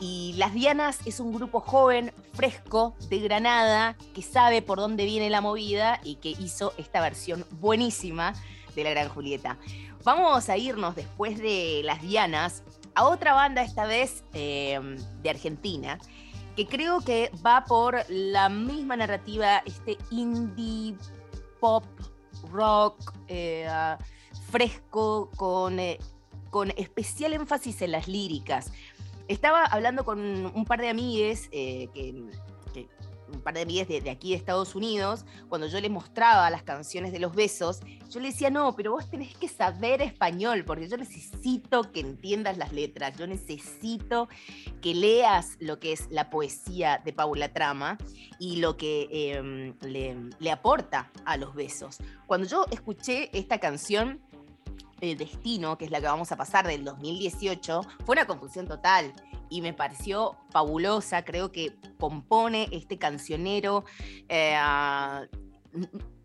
Y 0.00 0.34
Las 0.38 0.54
Dianas 0.54 1.00
es 1.04 1.20
un 1.20 1.34
grupo 1.34 1.60
joven, 1.60 2.12
fresco, 2.32 2.96
de 3.10 3.18
Granada, 3.18 3.96
que 4.14 4.22
sabe 4.22 4.62
por 4.62 4.78
dónde 4.78 5.04
viene 5.04 5.28
la 5.28 5.42
movida 5.42 6.00
y 6.02 6.16
que 6.16 6.30
hizo 6.30 6.72
esta 6.78 7.02
versión 7.02 7.44
buenísima 7.60 8.32
de 8.74 8.84
la 8.84 8.90
gran 8.90 9.10
Julieta. 9.10 9.58
Vamos 10.02 10.48
a 10.48 10.56
irnos 10.56 10.96
después 10.96 11.38
de 11.38 11.82
Las 11.84 12.00
Dianas 12.00 12.62
a 12.94 13.04
otra 13.04 13.34
banda, 13.34 13.62
esta 13.62 13.84
vez 13.84 14.24
eh, 14.32 14.80
de 15.22 15.30
Argentina, 15.30 15.98
que 16.56 16.66
creo 16.66 17.00
que 17.00 17.30
va 17.44 17.64
por 17.64 18.04
la 18.08 18.48
misma 18.48 18.96
narrativa, 18.96 19.62
este 19.66 19.98
indie 20.10 20.96
pop, 21.60 21.84
rock, 22.50 23.12
eh, 23.28 23.68
fresco, 24.50 25.30
con, 25.36 25.78
eh, 25.78 25.98
con 26.50 26.70
especial 26.76 27.34
énfasis 27.34 27.82
en 27.82 27.92
las 27.92 28.08
líricas. 28.08 28.72
Estaba 29.28 29.64
hablando 29.64 30.04
con 30.04 30.18
un 30.46 30.64
par 30.64 30.80
de 30.80 30.88
amigues 30.88 31.48
eh, 31.52 31.88
que, 31.92 32.14
un 33.32 33.40
par 33.40 33.54
de 33.54 33.62
amigues 33.62 33.88
de, 33.88 34.10
aquí 34.10 34.30
de 34.30 34.36
Estados 34.36 34.74
Unidos, 34.74 35.24
cuando 35.48 35.66
yo 35.66 35.80
les 35.80 35.90
mostraba 35.90 36.48
las 36.50 36.62
canciones 36.62 37.12
de 37.12 37.18
los 37.18 37.34
besos, 37.34 37.80
yo 38.10 38.20
les 38.20 38.34
decía, 38.34 38.50
no, 38.50 38.74
pero 38.76 38.92
vos 38.92 39.10
tenés 39.10 39.36
que 39.36 39.48
saber 39.48 40.02
español, 40.02 40.64
porque 40.64 40.88
yo 40.88 40.96
necesito 40.96 41.90
que 41.92 42.00
entiendas 42.00 42.56
las 42.56 42.72
letras, 42.72 43.16
yo 43.18 43.26
necesito 43.26 44.28
que 44.80 44.94
leas 44.94 45.56
lo 45.60 45.78
que 45.78 45.92
es 45.92 46.08
la 46.10 46.30
poesía 46.30 47.00
de 47.04 47.12
Paula 47.12 47.52
Trama 47.52 47.98
y 48.38 48.56
lo 48.56 48.76
que 48.76 49.74
le, 49.80 50.16
le 50.38 50.50
aporta 50.50 51.10
a 51.24 51.36
los 51.36 51.54
besos. 51.54 51.98
Cuando 52.26 52.46
yo 52.46 52.66
escuché 52.70 53.30
esta 53.36 53.58
canción, 53.58 54.20
eh, 55.00 55.16
Destino, 55.16 55.76
que 55.78 55.84
es 55.86 55.90
la 55.90 56.00
que 56.00 56.06
vamos 56.06 56.32
a 56.32 56.36
pasar 56.36 56.66
del 56.66 56.84
2018, 56.84 57.82
fue 58.04 58.14
una 58.14 58.26
confusión 58.26 58.66
total 58.66 59.12
y 59.48 59.60
me 59.62 59.72
pareció 59.72 60.36
fabulosa. 60.50 61.24
Creo 61.24 61.52
que 61.52 61.74
compone 61.98 62.68
este 62.72 62.98
cancionero. 62.98 63.84
eh, 64.28 64.56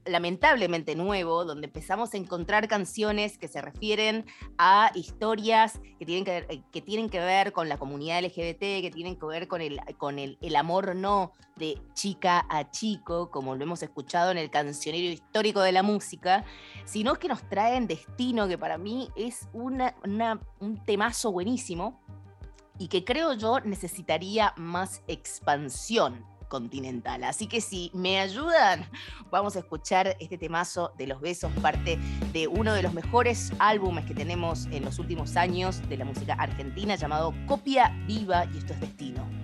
lamentablemente 0.05 0.95
nuevo, 0.95 1.45
donde 1.45 1.67
empezamos 1.67 2.13
a 2.13 2.17
encontrar 2.17 2.67
canciones 2.67 3.37
que 3.37 3.47
se 3.47 3.61
refieren 3.61 4.25
a 4.57 4.91
historias 4.95 5.79
que 5.99 6.05
tienen 6.05 6.25
que, 6.25 6.31
ver- 6.31 6.63
que 6.71 6.81
tienen 6.81 7.09
que 7.09 7.19
ver 7.19 7.51
con 7.53 7.69
la 7.69 7.77
comunidad 7.77 8.23
LGBT, 8.23 8.59
que 8.59 8.91
tienen 8.93 9.17
que 9.17 9.25
ver 9.25 9.47
con, 9.47 9.61
el, 9.61 9.79
con 9.97 10.19
el, 10.19 10.37
el 10.41 10.55
amor 10.55 10.95
no 10.95 11.33
de 11.55 11.79
chica 11.93 12.45
a 12.49 12.71
chico, 12.71 13.29
como 13.29 13.55
lo 13.55 13.63
hemos 13.63 13.83
escuchado 13.83 14.31
en 14.31 14.37
el 14.37 14.49
cancionero 14.49 15.07
histórico 15.11 15.61
de 15.61 15.71
la 15.71 15.83
música, 15.83 16.43
sino 16.85 17.15
que 17.15 17.27
nos 17.27 17.43
traen 17.47 17.85
Destino, 17.87 18.47
que 18.47 18.57
para 18.57 18.77
mí 18.77 19.09
es 19.15 19.47
una, 19.53 19.95
una- 20.03 20.39
un 20.59 20.83
temazo 20.83 21.31
buenísimo 21.31 22.01
y 22.79 22.87
que 22.87 23.03
creo 23.05 23.33
yo 23.33 23.59
necesitaría 23.59 24.53
más 24.57 25.03
expansión 25.07 26.25
continental. 26.51 27.23
Así 27.23 27.47
que 27.47 27.61
si 27.61 27.89
me 27.93 28.19
ayudan, 28.19 28.85
vamos 29.31 29.55
a 29.55 29.59
escuchar 29.59 30.17
este 30.19 30.37
temazo 30.37 30.91
de 30.97 31.07
los 31.07 31.21
besos, 31.21 31.49
parte 31.61 31.97
de 32.33 32.47
uno 32.47 32.73
de 32.73 32.83
los 32.83 32.93
mejores 32.93 33.53
álbumes 33.57 34.05
que 34.05 34.13
tenemos 34.13 34.65
en 34.65 34.83
los 34.83 34.99
últimos 34.99 35.37
años 35.37 35.81
de 35.87 35.95
la 35.95 36.03
música 36.03 36.33
argentina 36.33 36.95
llamado 36.95 37.33
Copia 37.47 37.95
Viva 38.05 38.45
y 38.53 38.57
esto 38.57 38.73
es 38.73 38.81
Destino. 38.81 39.40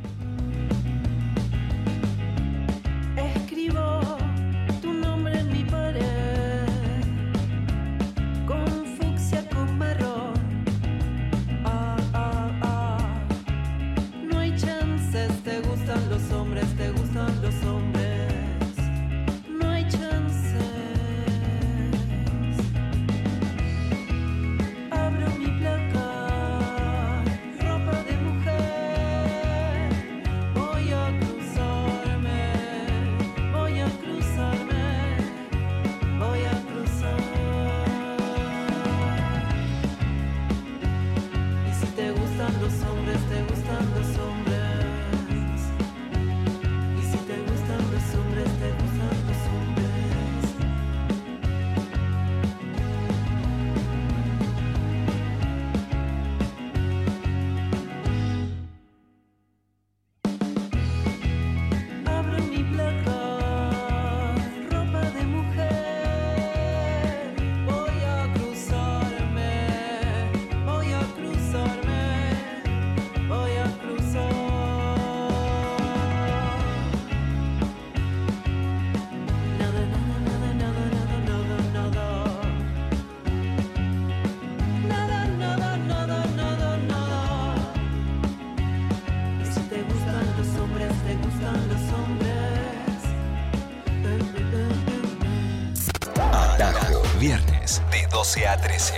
12 98.17 98.47
a 98.47 98.57
13. 98.57 98.95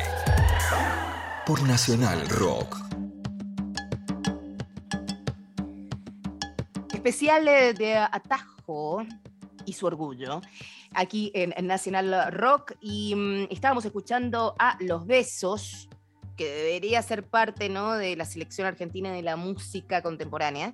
Por 1.46 1.62
Nacional 1.64 2.30
Rock. 2.30 2.78
Especial 6.94 7.46
eh, 7.50 7.74
de 7.74 7.98
Atajo 7.98 9.06
y 9.66 9.74
su 9.74 9.88
orgullo, 9.88 10.40
aquí 10.94 11.34
en, 11.34 11.68
Nacional 11.68 12.32
Rock. 12.32 12.76
Y 12.80 13.14
mm, 13.14 13.48
estábamos 13.52 13.84
escuchando 13.84 14.56
a 14.58 14.78
Los 14.80 15.06
Besos, 15.06 15.90
que 16.38 16.50
debería 16.50 17.02
ser 17.02 17.28
parte 17.28 17.68
¿no? 17.68 17.96
de 17.96 18.16
la 18.16 18.24
selección 18.24 18.68
argentina 18.68 19.12
de 19.12 19.22
la 19.22 19.36
música 19.36 20.02
contemporánea. 20.02 20.74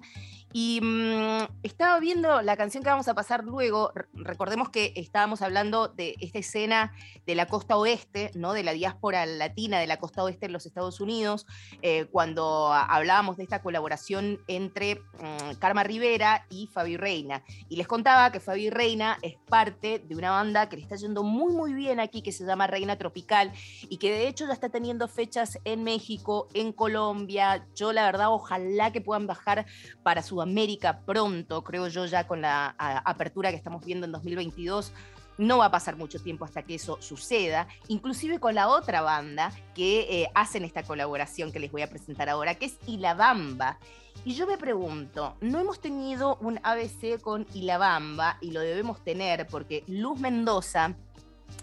Y 0.54 0.80
mm, 0.82 1.48
estaba 1.64 2.00
viendo 2.00 2.42
la 2.42 2.56
canción 2.56 2.84
que 2.84 2.90
vamos 2.90 3.08
a 3.08 3.14
pasar 3.14 3.44
luego. 3.44 3.92
Recordemos 4.14 4.70
que 4.70 4.94
estábamos 4.96 5.42
hablando 5.42 5.90
de 5.90 6.16
esta 6.22 6.40
escena 6.40 6.94
de 7.26 7.36
la 7.36 7.48
costa 7.48 7.78
oeste, 7.78 8.32
¿no? 8.36 8.54
de 8.54 8.64
la 8.64 8.72
diáspora 8.72 9.26
latina 9.26 9.80
de 9.80 9.88
la 9.88 9.98
costa 9.98 10.24
oeste 10.24 10.46
en 10.46 10.54
los 10.54 10.66
Estados 10.66 11.02
Unidos, 11.02 11.46
eh, 11.82 12.06
cuando 12.12 12.72
hablábamos 12.74 13.38
de 13.38 13.44
esta 13.44 13.62
colaboración 13.62 14.40
entre 14.48 14.96
mm, 14.96 15.56
Karma 15.60 15.84
Rivera 15.84 16.46
y 16.50 16.68
Fabi 16.68 16.98
Reina. 16.98 17.44
Y 17.70 17.76
les 17.76 17.88
contaba 17.88 18.32
que 18.32 18.40
Fabi 18.40 18.70
Reina 18.70 19.18
es 19.22 19.36
parte 19.50 20.00
de 20.00 20.16
una 20.16 20.32
banda 20.32 20.70
que 20.70 20.78
le 20.78 20.84
está 20.84 20.96
yendo 20.96 21.24
muy, 21.24 21.54
muy 21.54 21.74
bien 21.74 22.00
aquí, 22.00 22.22
que 22.22 22.32
se 22.32 22.46
llama 22.46 22.68
Reina 22.68 22.98
Tropical, 22.98 23.52
y 23.90 23.98
que 23.98 24.12
de 24.12 24.28
hecho 24.28 24.48
ya 24.48 24.54
está 24.54 24.70
teniendo 24.70 25.08
fechas 25.08 25.60
en 25.66 25.84
México, 25.84 26.48
en 26.54 26.72
Colombia. 26.72 27.68
Yo, 27.76 27.94
la 27.94 28.06
verdad, 28.06 28.32
ojalá 28.32 28.92
que 28.92 29.02
puedan 29.02 29.28
bajar 29.28 29.66
para 30.04 30.24
Sudamérica 30.36 31.00
pronto, 31.06 31.64
creo 31.64 31.88
yo, 31.88 32.06
ya 32.06 32.28
con 32.28 32.42
la 32.42 32.76
apertura 32.78 33.52
que 33.52 33.56
estamos 33.56 33.86
viendo 33.86 34.06
en 34.06 34.12
2022. 34.12 34.92
No 35.38 35.60
va 35.60 35.66
a 35.66 35.72
pasar 35.72 35.96
mucho 35.96 36.22
tiempo 36.22 36.44
hasta 36.44 36.64
que 36.64 36.76
eso 36.76 36.98
suceda, 37.02 37.68
inclusive 37.88 38.40
con 38.40 38.54
la 38.54 38.68
otra 38.68 39.02
banda 39.02 39.52
que 39.74 40.02
eh, 40.24 40.30
hacen 40.34 40.64
esta 40.66 40.84
colaboración 40.84 41.52
que 41.52 41.60
les 41.60 41.72
voy 41.72 41.82
a 41.84 41.90
presentar 41.90 42.28
ahora, 42.30 42.56
que 42.56 42.66
es 42.66 42.78
Ilabamba. 42.86 43.80
Y 44.26 44.34
yo 44.34 44.46
me 44.46 44.58
pregunto, 44.58 45.36
¿no 45.40 45.60
hemos 45.60 45.80
tenido 45.80 46.38
un 46.42 46.60
ABC 46.64 47.22
con 47.22 47.48
Ilabamba 47.54 48.38
y 48.42 48.52
lo 48.52 48.60
debemos 48.60 49.04
tener 49.04 49.48
porque 49.48 49.84
Luz 49.88 50.20
Mendoza 50.20 50.96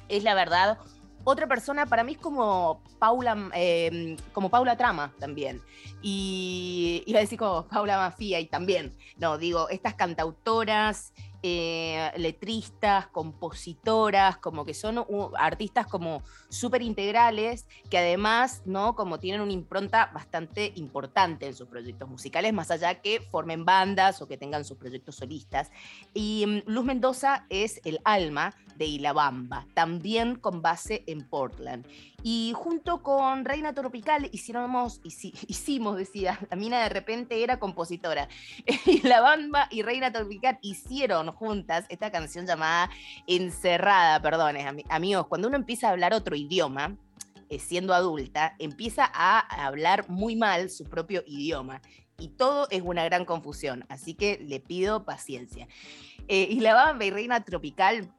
es 0.09 0.23
la 0.23 0.35
verdad 0.35 0.79
otra 1.25 1.47
persona 1.47 1.87
para 1.87 2.05
mí 2.05 2.13
es 2.13 2.19
como 2.19 2.83
Paula, 2.99 3.51
eh, 3.55 4.17
como 4.33 4.51
Paula 4.51 4.77
Trama 4.77 5.13
también. 5.19 5.61
Y 6.03 7.03
iba 7.07 7.19
a 7.19 7.23
decir 7.23 7.39
como 7.39 7.67
Paula 7.67 7.97
Mafia 7.97 8.41
y 8.41 8.47
también. 8.47 8.93
No, 9.19 9.39
digo, 9.39 9.69
estas 9.69 9.95
cantautoras, 9.95 11.13
eh, 11.45 12.13
letristas, 12.19 13.09
compositoras, 13.09 14.37
como 14.37 14.65
que 14.65 14.75
son 14.75 15.05
artistas 15.37 15.89
como 15.89 16.23
súper 16.49 16.83
integrales, 16.83 17.67
que 17.91 17.99
además, 17.99 18.63
¿no? 18.65 18.95
Como 18.95 19.19
tienen 19.19 19.41
una 19.41 19.53
impronta 19.53 20.13
bastante 20.15 20.73
importante 20.77 21.49
en 21.49 21.55
sus 21.55 21.67
proyectos 21.67 22.09
musicales, 22.09 22.53
más 22.53 22.71
allá 22.71 23.01
que 23.01 23.21
formen 23.21 23.65
bandas 23.65 24.23
o 24.23 24.29
que 24.29 24.37
tengan 24.37 24.65
sus 24.65 24.79
proyectos 24.79 25.17
solistas. 25.17 25.73
Y 26.15 26.45
mm, 26.47 26.71
Luz 26.71 26.85
Mendoza 26.85 27.45
es 27.49 27.81
el 27.85 27.99
alma 28.05 28.55
de 28.83 28.89
Ilabamba, 28.89 29.65
también 29.75 30.35
con 30.35 30.61
base 30.61 31.05
en 31.07 31.21
Portland. 31.29 31.87
Y 32.25 32.53
junto 32.57 33.01
con 33.03 33.45
Reina 33.45 33.73
Tropical 33.73 34.29
hicimos, 34.33 35.01
hici- 35.03 35.33
hicimos, 35.49 35.97
decía, 35.97 36.39
la 36.51 36.57
mina 36.57 36.83
de 36.83 36.89
repente 36.89 37.45
era 37.45 37.61
compositora. 37.61 38.29
Ilabamba 38.87 39.69
y 39.71 39.83
Reina 39.83 40.11
Tropical 40.13 40.59
hicieron 40.63 41.31
juntas 41.31 41.87
esta 41.91 42.11
canción 42.11 42.45
llamada 42.45 42.91
Encerrada, 43.29 44.21
perdones, 44.21 44.67
ami- 44.67 44.85
amigos, 44.89 45.29
cuando 45.29 45.47
uno 45.47 45.57
empieza 45.57 45.89
a 45.89 45.93
hablar 45.93 46.13
otro 46.13 46.35
idioma, 46.35 46.97
eh, 47.51 47.61
siendo 47.61 47.95
adulta, 47.95 48.57
empieza 48.59 49.09
a 49.15 49.39
hablar 49.65 50.09
muy 50.09 50.35
mal 50.35 50.71
su 50.71 50.85
propio 50.85 51.23
idioma. 51.27 51.81
Y 52.19 52.29
todo 52.29 52.67
es 52.71 52.83
una 52.83 53.05
gran 53.05 53.25
confusión, 53.25 53.85
así 53.89 54.15
que 54.15 54.39
le 54.43 54.59
pido 54.61 55.05
paciencia. 55.05 55.67
Eh, 56.29 56.47
y 56.51 56.61
la 56.61 56.75
Bamba 56.75 57.05
y 57.05 57.11
Reina 57.11 57.43
Tropical 57.45 58.13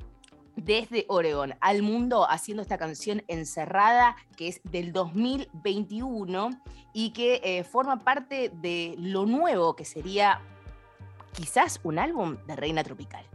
desde 0.56 1.06
Oregón 1.10 1.56
al 1.60 1.82
mundo 1.82 2.30
haciendo 2.30 2.62
esta 2.62 2.78
canción 2.78 3.24
encerrada 3.28 4.16
que 4.38 4.48
es 4.50 4.62
del 4.64 4.94
2021 4.94 6.50
y 6.94 7.12
que 7.12 7.42
eh, 7.44 7.64
forma 7.64 8.04
parte 8.04 8.52
de 8.54 8.96
lo 8.98 9.26
nuevo 9.26 9.76
que 9.76 9.86
sería 9.86 10.42
quizás 11.34 11.80
un 11.84 12.00
álbum 12.00 12.38
de 12.48 12.56
Reina 12.56 12.84
Tropical. 12.84 13.26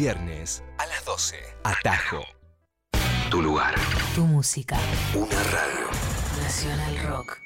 Viernes 0.00 0.62
a 0.78 0.86
las 0.86 1.04
12. 1.04 1.36
Atajo. 1.62 2.24
tu 3.30 3.42
lugar. 3.42 3.74
Tu 4.14 4.24
música. 4.24 4.78
Una 5.14 5.42
radio. 5.42 5.90
Nacional 6.42 6.98
Rock. 7.06 7.38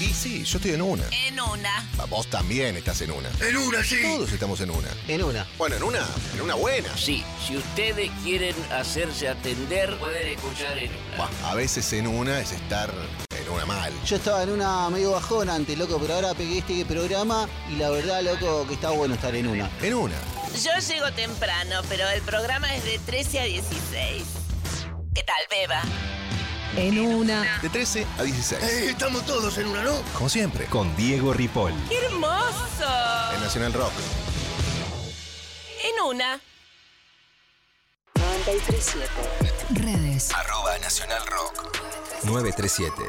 Y 0.00 0.12
sí, 0.12 0.44
yo 0.44 0.58
estoy 0.58 0.72
en 0.72 0.82
una. 0.82 1.04
En 1.26 1.40
una. 1.40 1.78
Ah, 1.98 2.04
Vos 2.10 2.26
también 2.28 2.76
estás 2.76 3.00
en 3.00 3.10
una. 3.10 3.30
En 3.40 3.56
una, 3.56 3.82
sí. 3.82 4.02
Todos 4.02 4.32
estamos 4.32 4.60
en 4.60 4.70
una. 4.70 4.88
En 5.08 5.24
una. 5.24 5.46
Bueno, 5.56 5.76
en 5.76 5.84
una, 5.84 6.06
en 6.34 6.42
una 6.42 6.56
buena. 6.56 6.94
Sí, 6.94 7.24
si 7.46 7.56
ustedes 7.56 8.10
quieren 8.22 8.54
hacerse 8.70 9.26
atender, 9.26 9.98
pueden 9.98 10.28
escuchar 10.28 10.76
en 10.76 10.90
una. 10.90 11.16
Bah, 11.16 11.50
a 11.50 11.54
veces 11.54 11.90
en 11.94 12.06
una 12.06 12.38
es 12.38 12.52
estar 12.52 12.92
en 13.30 13.48
una 13.50 13.64
mal. 13.64 13.94
Yo 14.04 14.16
estaba 14.16 14.42
en 14.42 14.50
una 14.50 14.90
medio 14.90 15.12
bajón 15.12 15.48
antes, 15.48 15.78
loco, 15.78 15.98
pero 15.98 16.16
ahora 16.16 16.34
pegué 16.34 16.58
este 16.58 16.84
programa 16.84 17.48
y 17.72 17.76
la 17.76 17.88
verdad, 17.88 18.20
loco, 18.20 18.66
que 18.68 18.74
está 18.74 18.90
bueno 18.90 19.14
estar 19.14 19.34
en 19.34 19.46
una. 19.46 19.70
En 19.80 19.94
una. 19.94 20.33
Yo 20.62 20.70
llego 20.78 21.10
temprano, 21.12 21.80
pero 21.88 22.08
el 22.10 22.22
programa 22.22 22.72
es 22.76 22.84
de 22.84 23.00
13 23.00 23.40
a 23.40 23.44
16. 23.44 24.22
¿Qué 25.12 25.22
tal, 25.24 25.36
Beba? 25.50 25.82
En 26.76 26.98
una. 27.00 27.58
De 27.60 27.68
13 27.68 28.06
a 28.18 28.22
16. 28.22 28.62
Eh, 28.62 28.90
estamos 28.90 29.26
todos 29.26 29.58
en 29.58 29.66
una, 29.66 29.82
¿no? 29.82 30.00
Como 30.16 30.28
siempre. 30.28 30.66
Con 30.66 30.94
Diego 30.96 31.32
Ripoll. 31.32 31.72
¡Qué 31.88 31.98
hermoso! 32.06 32.86
En 33.34 33.40
Nacional 33.40 33.72
Rock. 33.72 33.92
En 35.82 36.04
una. 36.08 36.40
937. 38.14 39.08
Redes. 39.70 40.32
Arroba 40.32 40.78
Nacional 40.78 41.26
Rock. 41.26 41.78
937. 42.22 43.02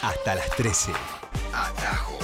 Hasta 0.00 0.34
las 0.36 0.50
13. 0.56 0.92
Atajo. 1.52 2.18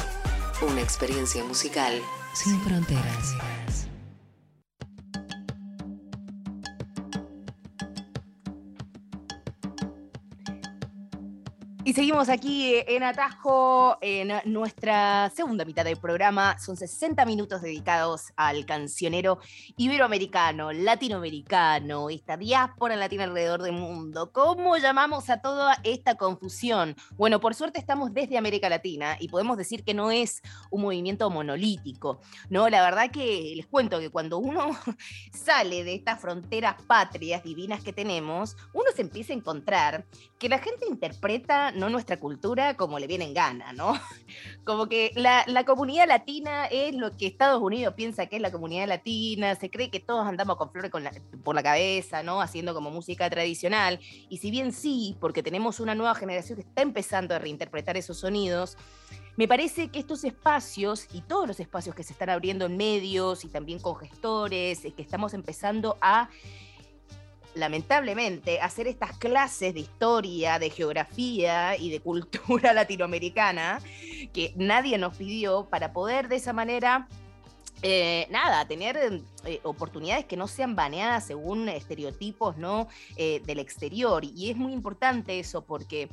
Una 0.63 0.81
experiencia 0.81 1.45
musical 1.45 2.03
sin 2.39 2.61
fronteras. 2.61 3.88
Y 11.89 11.95
seguimos 11.95 12.29
aquí 12.29 12.75
en 12.87 13.03
Atajo, 13.03 13.97
en 14.03 14.31
nuestra 14.45 15.33
segunda 15.35 15.65
mitad 15.65 15.87
del 15.87 15.97
programa. 15.97 16.59
Son 16.59 16.77
60 16.77 17.25
minutos 17.25 17.63
dedicados 17.63 18.27
al 18.37 18.67
cancionero 18.67 19.39
iberoamericano, 19.79 20.71
latinoamericano, 20.71 22.11
esta 22.11 22.37
diáspora 22.37 22.95
latina 22.95 23.25
alrededor 23.25 23.63
del 23.63 23.73
mundo. 23.73 24.33
¿Cómo 24.33 24.77
llamamos 24.77 25.31
a 25.31 25.41
toda 25.41 25.79
esta 25.83 26.17
confusión? 26.17 26.95
Bueno, 27.17 27.41
por 27.41 27.55
suerte 27.55 27.81
estamos 27.81 28.13
desde 28.13 28.37
América 28.37 28.69
Latina 28.69 29.17
y 29.19 29.29
podemos 29.29 29.57
decir 29.57 29.83
que 29.83 29.95
no 29.95 30.11
es 30.11 30.43
un 30.71 30.83
movimiento 30.83 31.31
monolítico. 31.31 32.21
No, 32.51 32.69
la 32.69 32.83
verdad 32.83 33.11
que 33.11 33.55
les 33.57 33.67
cuento 33.67 33.99
que 33.99 34.11
cuando 34.11 34.37
uno 34.37 34.73
sale 35.33 35.85
de 35.85 35.95
estas 35.95 36.21
fronteras 36.21 36.83
patrias 36.83 37.43
divinas 37.43 37.83
que 37.83 37.95
tenemos, 37.95 38.59
uno 38.75 38.91
se 38.95 39.01
empieza 39.01 39.33
a 39.33 39.37
encontrar 39.37 40.05
que 40.39 40.51
la 40.51 40.59
gente 40.59 40.85
interpreta 40.87 41.73
no 41.79 41.89
nuestra 41.89 42.19
cultura 42.19 42.77
como 42.77 42.99
le 42.99 43.07
viene 43.07 43.25
en 43.25 43.35
gana, 43.35 43.73
¿no? 43.73 43.95
Como 44.65 44.87
que 44.87 45.13
la, 45.15 45.45
la, 45.47 45.65
comunidad 45.65 46.07
latina 46.07 46.67
es 46.67 46.95
lo 46.95 47.17
que 47.17 47.27
Estados 47.27 47.63
Unidos 47.63 47.95
piensa 47.95 48.27
que 48.27 48.37
es 48.37 48.43
la 48.43 48.53
comunidad 48.53 48.87
latina, 48.87 49.55
se 49.55 49.71
cree 49.71 49.91
que 49.91 49.99
todos 49.99 50.27
andamos 50.27 50.57
con 50.57 50.71
flores 50.71 50.91
con 50.91 51.05
la, 51.05 51.13
por 51.43 51.55
la 51.55 51.63
cabeza, 51.63 52.23
¿no? 52.23 52.43
Haciendo 52.43 52.75
como 52.75 52.91
música 52.91 53.31
tradicional. 53.31 53.99
Y 54.29 54.39
si 54.39 54.51
bien 54.51 54.73
sí, 54.73 55.17
porque 55.21 55.43
tenemos 55.43 55.81
una 55.81 55.95
nueva 55.95 56.15
generación 56.15 56.57
que 56.57 56.69
está 56.69 56.83
empezando 56.83 57.35
a 57.35 57.39
reinterpretar 57.39 57.97
esos 57.97 58.19
sonidos, 58.19 58.77
me 59.39 59.47
parece 59.47 59.89
que 59.89 60.01
estos 60.01 60.25
espacios 60.25 61.07
y 61.13 61.21
todos 61.23 61.47
los 61.47 61.61
espacios 61.61 61.95
que 61.95 62.03
se 62.03 62.13
están 62.13 62.29
abriendo 62.29 62.67
en 62.67 62.77
medios 62.77 63.45
y 63.45 63.49
también 63.49 63.79
con 63.79 63.95
gestores, 63.97 64.81
que 64.81 65.03
estamos 65.03 65.33
empezando 65.33 65.97
a 66.01 66.29
lamentablemente, 67.55 68.61
hacer 68.61 68.87
estas 68.87 69.17
clases 69.19 69.75
de 69.75 69.81
historia, 69.81 70.59
de 70.59 70.71
geografía 70.71 71.77
y 71.77 71.91
de 71.91 72.01
cultura 72.01 72.73
latinoamericana 72.75 73.81
que 74.33 74.53
nadie 74.57 74.99
nos 74.99 75.17
pidió 75.17 75.67
para 75.71 75.93
poder 75.93 76.29
de 76.29 76.37
esa 76.37 76.53
manera 76.53 77.09
eh, 77.83 78.27
nada, 78.31 78.67
tener 78.67 79.23
eh, 79.45 79.61
oportunidades 79.63 80.25
que 80.25 80.37
no 80.37 80.49
sean 80.49 80.75
baneadas 80.75 81.27
según 81.27 81.69
estereotipos 81.69 82.57
¿no? 82.57 82.89
Eh, 83.17 83.41
del 83.47 83.61
exterior. 83.61 84.25
Y 84.25 84.51
es 84.51 84.57
muy 84.57 84.73
importante 84.73 85.39
eso 85.39 85.63
porque 85.63 86.09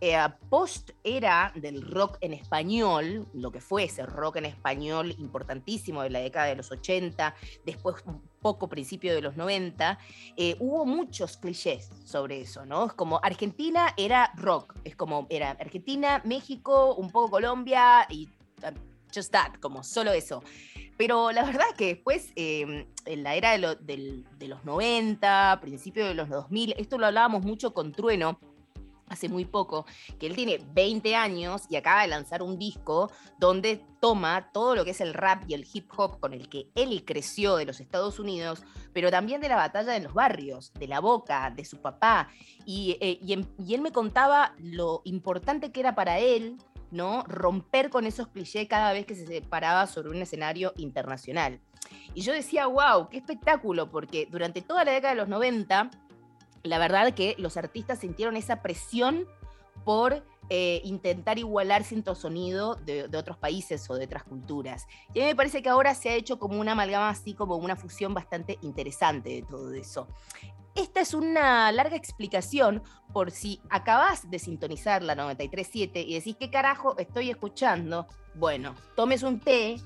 eh, 0.00 0.16
post 0.48 0.90
era 1.04 1.52
del 1.54 1.82
rock 1.82 2.16
en 2.20 2.32
español, 2.32 3.26
lo 3.34 3.52
que 3.52 3.60
fue 3.60 3.84
ese 3.84 4.06
rock 4.06 4.36
en 4.36 4.46
español 4.46 5.14
importantísimo 5.18 6.02
de 6.02 6.10
la 6.10 6.20
década 6.20 6.46
de 6.46 6.56
los 6.56 6.70
80, 6.70 7.34
después 7.66 7.96
un 8.06 8.22
poco 8.40 8.68
principio 8.68 9.14
de 9.14 9.20
los 9.20 9.36
90, 9.36 9.98
eh, 10.36 10.56
hubo 10.58 10.86
muchos 10.86 11.36
clichés 11.36 11.90
sobre 12.04 12.40
eso, 12.40 12.64
¿no? 12.64 12.86
Es 12.86 12.94
como 12.94 13.20
Argentina 13.22 13.92
era 13.96 14.32
rock, 14.36 14.74
es 14.84 14.96
como 14.96 15.26
era 15.28 15.50
Argentina, 15.50 16.22
México, 16.24 16.94
un 16.94 17.10
poco 17.10 17.32
Colombia 17.32 18.06
y 18.08 18.28
just 19.14 19.32
that, 19.32 19.54
como 19.60 19.82
solo 19.84 20.12
eso. 20.12 20.42
Pero 20.96 21.32
la 21.32 21.44
verdad 21.44 21.66
es 21.70 21.76
que 21.76 21.86
después, 21.86 22.32
eh, 22.36 22.86
en 23.06 23.22
la 23.22 23.34
era 23.34 23.56
de, 23.56 24.24
de 24.38 24.48
los 24.48 24.64
90, 24.64 25.58
principio 25.60 26.06
de 26.06 26.14
los 26.14 26.28
2000, 26.28 26.74
esto 26.78 26.98
lo 26.98 27.06
hablábamos 27.06 27.42
mucho 27.42 27.72
con 27.72 27.92
Trueno, 27.92 28.38
hace 29.10 29.28
muy 29.28 29.44
poco, 29.44 29.84
que 30.18 30.26
él 30.26 30.36
tiene 30.36 30.64
20 30.72 31.14
años 31.16 31.62
y 31.68 31.76
acaba 31.76 32.02
de 32.02 32.08
lanzar 32.08 32.42
un 32.42 32.58
disco 32.58 33.10
donde 33.38 33.84
toma 34.00 34.50
todo 34.52 34.74
lo 34.74 34.84
que 34.84 34.92
es 34.92 35.00
el 35.00 35.12
rap 35.12 35.42
y 35.46 35.54
el 35.54 35.66
hip 35.70 35.90
hop 35.96 36.20
con 36.20 36.32
el 36.32 36.48
que 36.48 36.68
él 36.74 37.04
creció 37.04 37.56
de 37.56 37.66
los 37.66 37.80
Estados 37.80 38.18
Unidos, 38.18 38.62
pero 38.94 39.10
también 39.10 39.40
de 39.40 39.48
la 39.48 39.56
batalla 39.56 39.92
de 39.92 40.00
los 40.00 40.14
barrios, 40.14 40.72
de 40.74 40.88
la 40.88 41.00
boca, 41.00 41.52
de 41.54 41.64
su 41.64 41.78
papá. 41.78 42.28
Y, 42.64 42.96
eh, 43.00 43.18
él 43.68 43.80
me 43.80 43.92
contaba 43.92 44.54
lo 44.58 45.02
importante 45.04 45.72
que 45.72 45.80
era 45.80 45.94
para 45.94 46.18
él 46.18 46.56
¿no? 46.90 47.24
romper 47.24 47.90
con 47.90 48.06
esos 48.06 48.28
clichés 48.28 48.68
cada 48.68 48.92
vez 48.92 49.06
que 49.06 49.14
se 49.14 49.42
paraba 49.42 49.86
sobre 49.86 50.10
un 50.10 50.22
escenario 50.22 50.72
internacional. 50.76 51.60
Y 52.14 52.22
yo 52.22 52.32
decía, 52.32 52.66
wow, 52.66 53.08
qué 53.08 53.18
espectáculo, 53.18 53.90
porque 53.90 54.26
durante 54.30 54.62
toda 54.62 54.84
la 54.84 54.92
década 54.92 55.14
de 55.14 55.20
los 55.20 55.28
90 55.28 55.90
la 56.62 56.78
verdad 56.78 57.14
que 57.14 57.34
los 57.38 57.56
artistas 57.56 58.00
sintieron 58.00 58.36
esa 58.36 58.62
presión 58.62 59.26
por 59.84 60.24
eh, 60.50 60.80
intentar 60.84 61.38
igualar 61.38 61.84
cierto 61.84 62.14
sonido 62.14 62.74
de, 62.74 63.08
de, 63.08 63.18
otros 63.18 63.36
países 63.36 63.88
o 63.88 63.94
de 63.94 64.04
otras 64.04 64.24
culturas. 64.24 64.86
Y 65.14 65.20
a 65.20 65.22
mí 65.22 65.28
me 65.28 65.36
parece 65.36 65.62
que 65.62 65.68
ahora 65.68 65.94
se 65.94 66.10
ha 66.10 66.14
hecho 66.14 66.38
como 66.38 66.60
una 66.60 66.72
amalgama 66.72 67.08
así, 67.08 67.34
como 67.34 67.56
una 67.56 67.76
fusión 67.76 68.14
bastante 68.14 68.58
interesante 68.62 69.30
de 69.30 69.42
todo 69.42 69.72
eso. 69.72 70.08
Esta 70.74 71.00
es 71.00 71.14
una 71.14 71.70
larga 71.72 71.96
explicación 71.96 72.82
por 73.12 73.32
si 73.32 73.60
acabas 73.70 74.30
de 74.30 74.38
sintonizar 74.38 75.02
la 75.02 75.16
93.7 75.16 76.04
y 76.06 76.14
decís, 76.14 76.36
¿qué 76.38 76.50
carajo 76.50 76.96
estoy 76.98 77.30
escuchando? 77.30 78.06
Bueno, 78.34 78.74
tomes 78.94 79.22
un 79.22 79.40
té, 79.40 79.76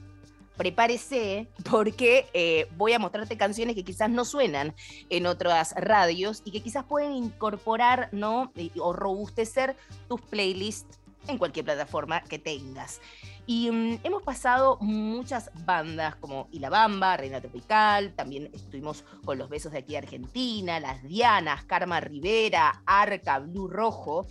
prepárese 0.57 1.49
porque 1.71 2.27
eh, 2.33 2.69
voy 2.77 2.93
a 2.93 2.99
mostrarte 2.99 3.37
canciones 3.37 3.75
que 3.75 3.85
quizás 3.85 4.11
no 4.11 4.25
suenan 4.25 4.75
en 5.11 5.27
otras 5.27 5.75
radios 5.77 6.43
y 6.45 6.51
que 6.51 6.63
quizás 6.63 6.85
pueden 6.85 7.13
incorporar 7.13 8.09
¿no? 8.13 8.53
o 8.79 8.93
robustecer 8.93 9.77
tus 10.09 10.21
playlists 10.21 10.99
en 11.29 11.39
cualquier 11.39 11.65
plataforma 11.65 12.23
que 12.23 12.39
tengas. 12.39 13.01
Y 13.47 13.69
um, 13.69 13.99
hemos 14.03 14.23
pasado 14.23 14.79
muchas 14.81 15.51
bandas 15.67 16.17
como 16.17 16.49
Y 16.51 16.61
la 16.61 16.71
Bamba, 16.71 17.17
Reina 17.17 17.41
Tropical, 17.41 18.15
también 18.15 18.51
estuvimos 18.55 19.05
con 19.25 19.37
Los 19.37 19.51
Besos 19.51 19.73
de 19.73 19.79
aquí 19.79 19.93
de 19.93 19.99
Argentina, 19.99 20.81
Las 20.81 21.03
Dianas, 21.03 21.65
Karma 21.65 22.01
Rivera, 22.01 22.83
Arca, 22.87 23.41
Blue 23.41 23.69
Rojo. 23.69 24.27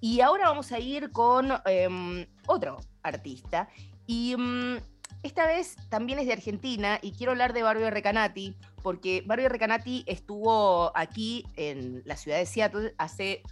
Y 0.00 0.20
ahora 0.20 0.48
vamos 0.48 0.72
a 0.72 0.80
ir 0.80 1.10
con 1.12 1.52
um, 1.52 2.24
otro 2.46 2.78
artista. 3.02 3.68
Y 4.06 4.34
um, 4.34 4.78
esta 5.22 5.46
vez 5.46 5.76
también 5.88 6.18
es 6.18 6.26
de 6.26 6.32
Argentina 6.32 6.98
y 7.02 7.12
quiero 7.12 7.32
hablar 7.32 7.52
de 7.52 7.62
Barbie 7.62 7.90
Recanati, 7.90 8.56
porque 8.82 9.22
Barbie 9.26 9.48
Recanati 9.48 10.04
estuvo 10.06 10.96
aquí 10.96 11.44
en 11.56 12.02
la 12.04 12.16
ciudad 12.16 12.38
de 12.38 12.46
Seattle 12.46 12.94
hace 12.98 13.42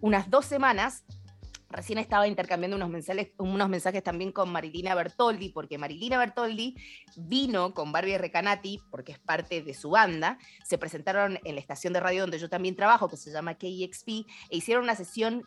unas 0.00 0.30
dos 0.30 0.44
semanas. 0.44 1.04
Recién 1.70 1.98
estaba 1.98 2.28
intercambiando 2.28 2.76
unos 2.76 2.88
mensajes, 3.68 4.04
también 4.04 4.30
con 4.30 4.52
Marilina 4.52 4.94
Bertoldi, 4.94 5.48
porque 5.48 5.76
Marilina 5.76 6.18
Bertoldi 6.18 6.76
vino 7.16 7.74
con 7.74 7.90
Barbie 7.90 8.18
Recanati, 8.18 8.80
porque 8.92 9.12
es 9.12 9.18
parte 9.18 9.60
de 9.60 9.74
su 9.74 9.90
banda. 9.90 10.38
Se 10.64 10.78
presentaron 10.78 11.40
en 11.42 11.54
la 11.56 11.60
estación 11.60 11.92
de 11.92 11.98
radio 11.98 12.20
donde 12.20 12.38
yo 12.38 12.48
también 12.48 12.76
trabajo, 12.76 13.08
que 13.08 13.16
se 13.16 13.32
llama 13.32 13.54
KXP, 13.54 14.08
e 14.50 14.56
hicieron 14.56 14.84
una 14.84 14.94
sesión 14.94 15.42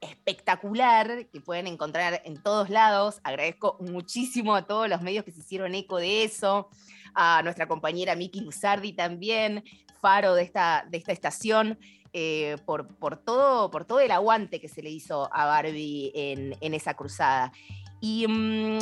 espectacular 0.00 1.26
que 1.32 1.40
pueden 1.40 1.66
encontrar 1.66 2.22
en 2.24 2.42
todos 2.42 2.70
lados. 2.70 3.20
Agradezco 3.24 3.76
muchísimo 3.80 4.54
a 4.54 4.66
todos 4.66 4.88
los 4.88 5.02
medios 5.02 5.24
que 5.24 5.32
se 5.32 5.40
hicieron 5.40 5.74
eco 5.74 5.98
de 5.98 6.24
eso, 6.24 6.68
a 7.14 7.42
nuestra 7.42 7.66
compañera 7.66 8.14
Miki 8.16 8.40
Luzardi 8.40 8.92
también, 8.92 9.64
faro 10.00 10.34
de 10.34 10.42
esta, 10.42 10.86
de 10.90 10.98
esta 10.98 11.12
estación. 11.12 11.78
Eh, 12.18 12.56
por, 12.64 12.88
por, 12.96 13.18
todo, 13.18 13.70
por 13.70 13.84
todo 13.84 14.00
el 14.00 14.10
aguante 14.10 14.58
que 14.58 14.68
se 14.68 14.80
le 14.80 14.88
hizo 14.88 15.28
a 15.34 15.44
Barbie 15.44 16.12
en, 16.14 16.56
en 16.62 16.72
esa 16.72 16.94
cruzada. 16.94 17.52
Y 18.00 18.24
um, 18.24 18.78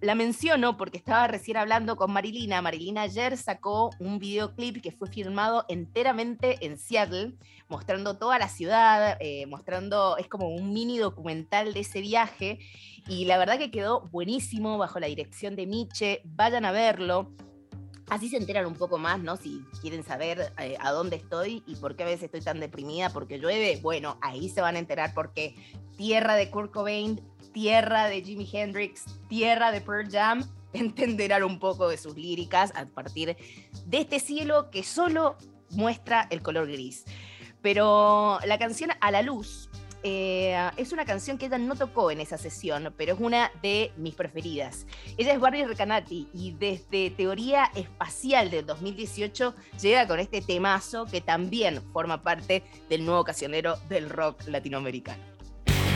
la 0.00 0.14
menciono 0.14 0.76
porque 0.76 0.98
estaba 0.98 1.26
recién 1.26 1.56
hablando 1.56 1.96
con 1.96 2.12
Marilina. 2.12 2.62
Marilina 2.62 3.02
ayer 3.02 3.36
sacó 3.36 3.90
un 3.98 4.18
videoclip 4.18 4.82
que 4.82 4.92
fue 4.92 5.08
filmado 5.08 5.64
enteramente 5.68 6.58
en 6.64 6.78
Seattle, 6.78 7.34
mostrando 7.68 8.18
toda 8.18 8.38
la 8.38 8.48
ciudad, 8.48 9.16
eh, 9.20 9.46
mostrando, 9.46 10.16
es 10.18 10.28
como 10.28 10.48
un 10.48 10.72
mini 10.72 10.98
documental 10.98 11.72
de 11.72 11.80
ese 11.80 12.00
viaje. 12.00 12.58
Y 13.08 13.24
la 13.24 13.38
verdad 13.38 13.58
que 13.58 13.70
quedó 13.70 14.02
buenísimo 14.10 14.78
bajo 14.78 15.00
la 15.00 15.06
dirección 15.06 15.56
de 15.56 15.66
Miche. 15.66 16.20
Vayan 16.24 16.64
a 16.64 16.72
verlo. 16.72 17.32
Así 18.08 18.28
se 18.28 18.36
enteran 18.36 18.66
un 18.66 18.74
poco 18.74 18.98
más, 18.98 19.20
¿no? 19.20 19.36
Si 19.36 19.64
quieren 19.80 20.04
saber 20.04 20.52
eh, 20.58 20.76
a 20.80 20.92
dónde 20.92 21.16
estoy 21.16 21.64
y 21.66 21.74
por 21.76 21.96
qué 21.96 22.04
a 22.04 22.06
veces 22.06 22.24
estoy 22.24 22.40
tan 22.40 22.60
deprimida 22.60 23.10
porque 23.10 23.38
llueve, 23.38 23.80
bueno, 23.82 24.16
ahí 24.22 24.48
se 24.48 24.60
van 24.60 24.76
a 24.76 24.78
enterar 24.78 25.12
porque 25.12 25.56
tierra 25.96 26.36
de 26.36 26.50
Kurt 26.50 26.72
Cobain, 26.72 27.20
tierra 27.52 28.06
de 28.06 28.22
Jimi 28.22 28.48
Hendrix, 28.52 29.06
tierra 29.28 29.72
de 29.72 29.80
Pearl 29.80 30.08
Jam, 30.08 30.48
entenderán 30.72 31.42
un 31.42 31.58
poco 31.58 31.88
de 31.88 31.96
sus 31.96 32.16
líricas 32.16 32.72
a 32.76 32.86
partir 32.86 33.36
de 33.86 33.98
este 33.98 34.20
cielo 34.20 34.70
que 34.70 34.84
solo 34.84 35.36
muestra 35.70 36.28
el 36.30 36.42
color 36.42 36.70
gris. 36.70 37.04
Pero 37.60 38.38
la 38.46 38.58
canción 38.58 38.90
A 39.00 39.10
la 39.10 39.22
Luz 39.22 39.65
eh, 40.08 40.70
es 40.76 40.92
una 40.92 41.04
canción 41.04 41.36
que 41.36 41.46
ella 41.46 41.58
no 41.58 41.74
tocó 41.74 42.12
en 42.12 42.20
esa 42.20 42.38
sesión, 42.38 42.94
pero 42.96 43.14
es 43.14 43.20
una 43.20 43.50
de 43.60 43.90
mis 43.96 44.14
preferidas. 44.14 44.86
Ella 45.18 45.32
es 45.32 45.40
Barbie 45.40 45.66
Recanati 45.66 46.28
y 46.32 46.52
desde 46.52 47.10
Teoría 47.10 47.72
Espacial 47.74 48.48
del 48.52 48.64
2018 48.64 49.52
llega 49.80 50.06
con 50.06 50.20
este 50.20 50.42
temazo 50.42 51.06
que 51.06 51.20
también 51.20 51.82
forma 51.92 52.22
parte 52.22 52.62
del 52.88 53.04
nuevo 53.04 53.24
cancionero 53.24 53.78
del 53.88 54.08
rock 54.08 54.46
latinoamericano. 54.46 55.24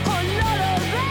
Oh, 0.05 1.10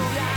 you. 0.00 0.14
Yeah. 0.14 0.29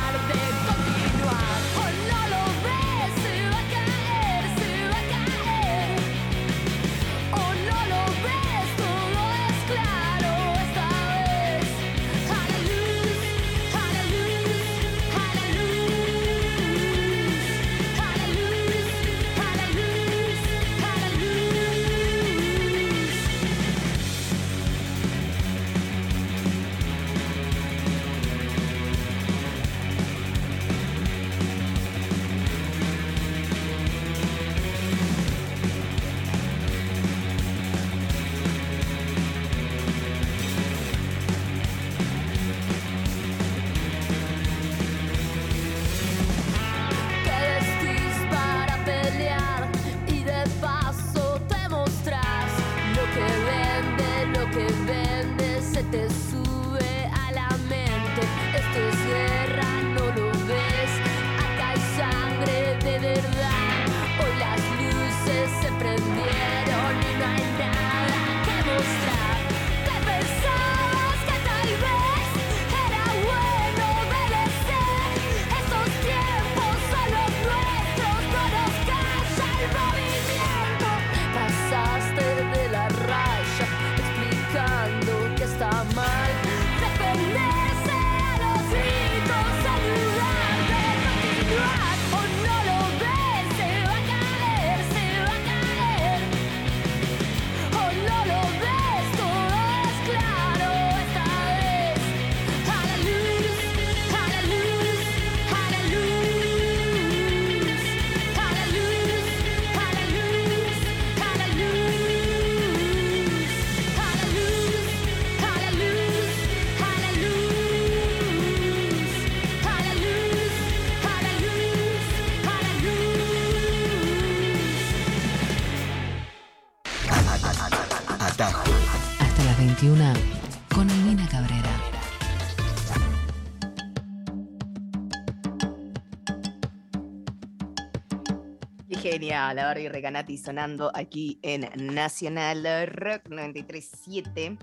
Genial, 139.03 139.57
la 139.57 139.65
Barbie 139.65 139.89
Recanati 139.89 140.37
sonando 140.37 140.89
aquí 140.93 141.37
en 141.41 141.69
Nacional 141.93 142.87
Rock 142.87 143.27
937. 143.27 144.57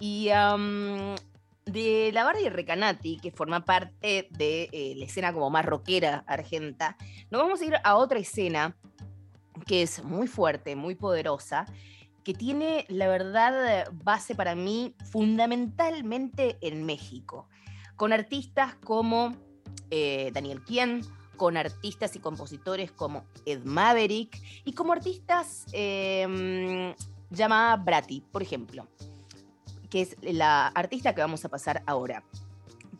Y 0.00 0.30
de 1.64 2.10
la 2.12 2.24
Barbie 2.24 2.50
Recanati, 2.50 3.18
que 3.18 3.30
forma 3.30 3.64
parte 3.64 4.26
de 4.32 4.68
eh, 4.72 4.94
la 4.96 5.04
escena 5.04 5.32
como 5.32 5.48
más 5.50 5.64
rockera 5.64 6.24
argenta, 6.26 6.96
nos 7.30 7.40
vamos 7.40 7.60
a 7.60 7.66
ir 7.66 7.74
a 7.84 7.94
otra 7.94 8.18
escena 8.18 8.76
que 9.64 9.82
es 9.82 10.02
muy 10.02 10.26
fuerte, 10.26 10.74
muy 10.74 10.96
poderosa, 10.96 11.64
que 12.24 12.34
tiene, 12.34 12.84
la 12.88 13.06
verdad, 13.06 13.88
base 13.92 14.34
para 14.34 14.56
mí 14.56 14.96
fundamentalmente 15.12 16.58
en 16.62 16.84
México, 16.84 17.48
con 17.94 18.12
artistas 18.12 18.74
como 18.74 19.36
eh, 19.90 20.32
Daniel 20.34 20.62
Quien, 20.64 21.02
con 21.38 21.56
artistas 21.56 22.14
y 22.16 22.18
compositores 22.18 22.92
como 22.92 23.24
Ed 23.46 23.64
Maverick 23.64 24.38
y 24.66 24.74
como 24.74 24.92
artistas 24.92 25.64
eh, 25.72 26.94
llamada 27.30 27.76
Brati, 27.76 28.20
por 28.20 28.42
ejemplo, 28.42 28.86
que 29.88 30.02
es 30.02 30.16
la 30.20 30.66
artista 30.66 31.14
que 31.14 31.22
vamos 31.22 31.42
a 31.46 31.48
pasar 31.48 31.82
ahora. 31.86 32.22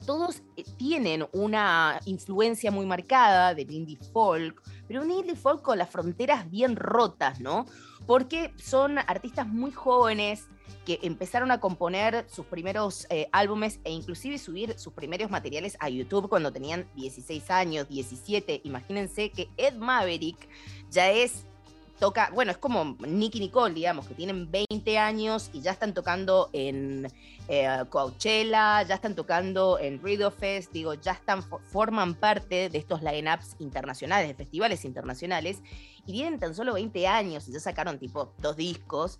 todos 0.06 0.42
eh, 0.56 0.64
tienen 0.78 1.26
una 1.32 2.00
influencia 2.06 2.70
muy 2.70 2.86
marcada 2.86 3.54
del 3.54 3.70
indie 3.70 3.98
folk, 4.14 4.62
pero 4.86 5.02
un 5.02 5.10
indie 5.10 5.36
folk 5.36 5.60
con 5.60 5.76
las 5.76 5.90
fronteras 5.90 6.50
bien 6.50 6.76
rotas, 6.76 7.40
¿no? 7.40 7.66
Porque 8.06 8.54
son 8.56 8.96
artistas 8.96 9.46
muy 9.46 9.72
jóvenes 9.72 10.48
que 10.84 10.98
empezaron 11.02 11.50
a 11.50 11.60
componer 11.60 12.24
sus 12.28 12.46
primeros 12.46 13.06
eh, 13.10 13.28
álbumes 13.32 13.80
e 13.84 13.90
inclusive 13.92 14.38
subir 14.38 14.78
sus 14.78 14.92
primeros 14.92 15.30
materiales 15.30 15.76
a 15.80 15.88
YouTube 15.88 16.28
cuando 16.28 16.52
tenían 16.52 16.88
16 16.96 17.50
años, 17.50 17.88
17. 17.88 18.62
Imagínense 18.64 19.30
que 19.30 19.48
Ed 19.56 19.74
Maverick 19.74 20.48
ya 20.90 21.10
es 21.10 21.44
toca, 21.98 22.30
bueno, 22.32 22.52
es 22.52 22.58
como 22.58 22.96
Nicky 23.00 23.40
Nicole, 23.40 23.74
digamos, 23.74 24.06
que 24.06 24.14
tienen 24.14 24.48
20 24.50 24.98
años 24.98 25.50
y 25.52 25.60
ya 25.62 25.72
están 25.72 25.94
tocando 25.94 26.48
en 26.52 27.12
eh, 27.48 27.68
Coachella, 27.90 28.82
ya 28.84 28.94
están 28.94 29.16
tocando 29.16 29.80
en 29.80 30.00
Rido 30.00 30.30
Fest, 30.30 30.70
digo, 30.72 30.94
ya 30.94 31.10
están, 31.12 31.42
fo- 31.42 31.60
forman 31.60 32.14
parte 32.14 32.68
de 32.70 32.78
estos 32.78 33.02
lineups 33.02 33.56
internacionales, 33.58 34.28
de 34.28 34.34
festivales 34.34 34.84
internacionales, 34.84 35.58
y 36.06 36.12
tienen 36.12 36.38
tan 36.38 36.54
solo 36.54 36.74
20 36.74 37.06
años 37.08 37.48
y 37.48 37.52
ya 37.52 37.58
sacaron 37.58 37.98
tipo 37.98 38.32
dos 38.38 38.56
discos. 38.56 39.18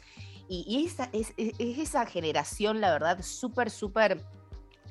Y, 0.48 0.84
esa, 0.86 1.08
es, 1.12 1.34
es- 1.36 1.54
es 1.58 1.78
esa 1.78 2.06
generación, 2.06 2.80
la 2.80 2.90
verdad, 2.90 3.20
súper, 3.22 3.70
súper 3.70 4.24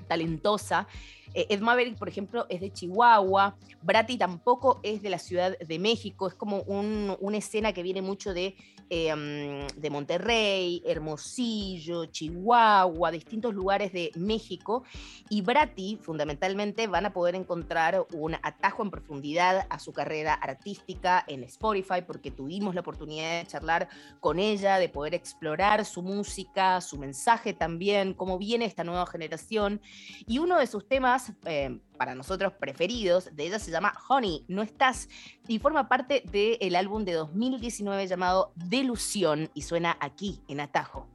talentosa. 0.07 0.87
Eh, 1.33 1.47
Ed 1.49 1.59
Maverick, 1.61 1.97
por 1.97 2.07
ejemplo, 2.09 2.45
es 2.49 2.61
de 2.61 2.71
Chihuahua. 2.71 3.57
Brati 3.81 4.17
tampoco 4.17 4.79
es 4.83 5.01
de 5.01 5.09
la 5.09 5.19
Ciudad 5.19 5.57
de 5.57 5.79
México. 5.79 6.27
Es 6.27 6.33
como 6.33 6.61
un- 6.61 7.15
una 7.19 7.37
escena 7.37 7.73
que 7.73 7.83
viene 7.83 8.01
mucho 8.01 8.33
de, 8.33 8.55
mm, 8.89 9.79
de 9.79 9.89
Monterrey, 9.89 10.81
Hermosillo, 10.85 12.05
Chihuahua, 12.05 13.11
distintos 13.11 13.53
lugares 13.53 13.91
de 13.93 14.11
México. 14.15 14.83
Y 15.29 15.41
Brati, 15.41 15.97
fundamentalmente, 16.01 16.87
van 16.87 17.05
a 17.05 17.13
poder 17.13 17.35
encontrar 17.35 18.05
un 18.13 18.35
atajo 18.35 18.83
en 18.83 18.91
profundidad 18.91 19.67
a 19.69 19.79
su 19.79 19.93
carrera 19.93 20.33
artística 20.33 21.23
en 21.27 21.43
Spotify, 21.43 22.01
porque 22.05 22.31
tuvimos 22.31 22.75
la 22.75 22.81
oportunidad 22.81 23.39
de 23.39 23.47
charlar 23.47 23.89
con 24.19 24.39
ella, 24.39 24.77
de 24.77 24.89
poder 24.89 25.13
explorar 25.13 25.85
su 25.85 26.01
música, 26.01 26.81
su 26.81 26.97
mensaje 26.97 27.53
también, 27.53 28.13
cómo 28.13 28.37
viene 28.37 28.65
esta 28.65 28.83
nueva 28.83 29.05
generación. 29.05 29.81
Y 30.25 30.39
uno 30.39 30.57
de 30.57 30.67
sus 30.67 30.87
temas, 30.87 31.33
eh, 31.45 31.79
para 31.97 32.15
nosotros 32.15 32.53
preferidos, 32.53 33.35
de 33.35 33.47
ella 33.47 33.59
se 33.59 33.71
llama 33.71 33.93
Honey, 34.07 34.45
no 34.47 34.61
estás, 34.61 35.09
y 35.47 35.59
forma 35.59 35.89
parte 35.89 36.23
del 36.31 36.75
álbum 36.75 37.03
de 37.03 37.13
2019 37.13 38.07
llamado 38.07 38.53
Delusión, 38.55 39.49
y 39.53 39.63
suena 39.63 39.97
aquí, 39.99 40.41
en 40.47 40.59
Atajo. 40.59 41.07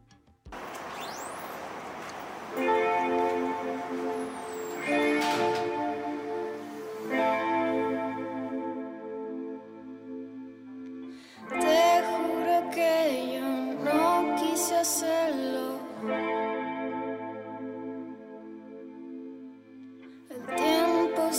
Te 11.48 12.02
juro 12.06 12.70
que 12.74 13.34
yo 13.34 13.84
no 13.84 14.36
quise 14.36 14.76
hacerlo. 14.76 16.41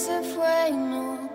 Tiempo 0.03 0.23
se 0.23 0.33
fue 0.33 0.69
y 0.69 0.73
no 0.73 1.32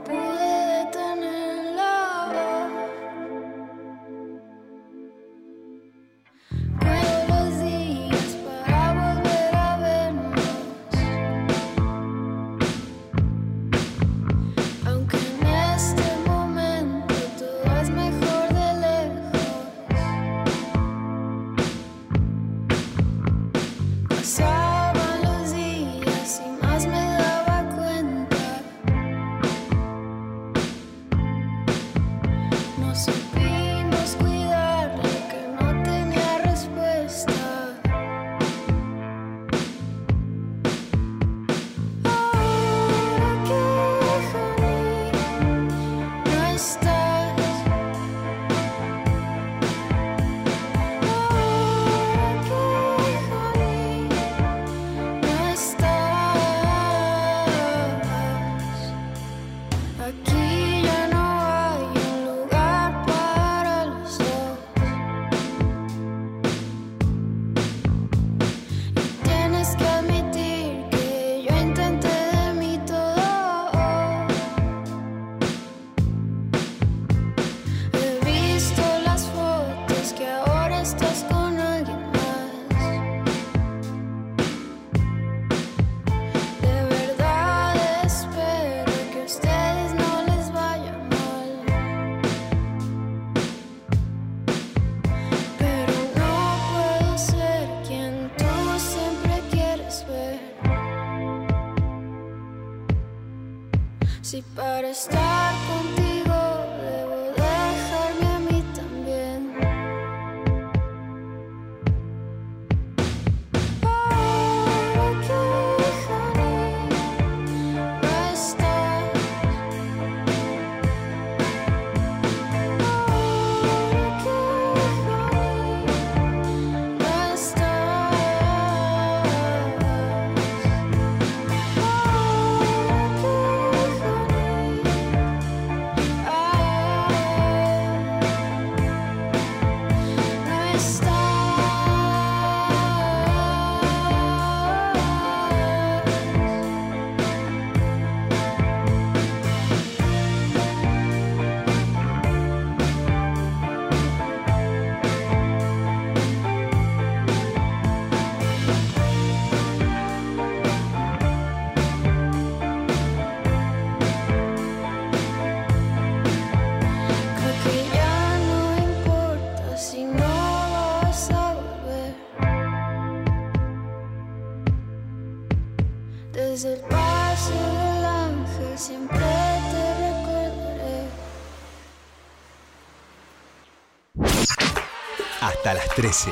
Hasta 185.40 185.74
las 185.74 185.88
13. 185.94 186.30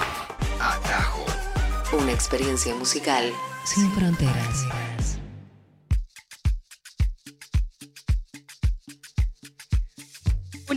Una 1.93 2.13
experiencia 2.13 2.75
musical 2.75 3.33
sin 3.65 3.91
fronteras. 3.93 4.65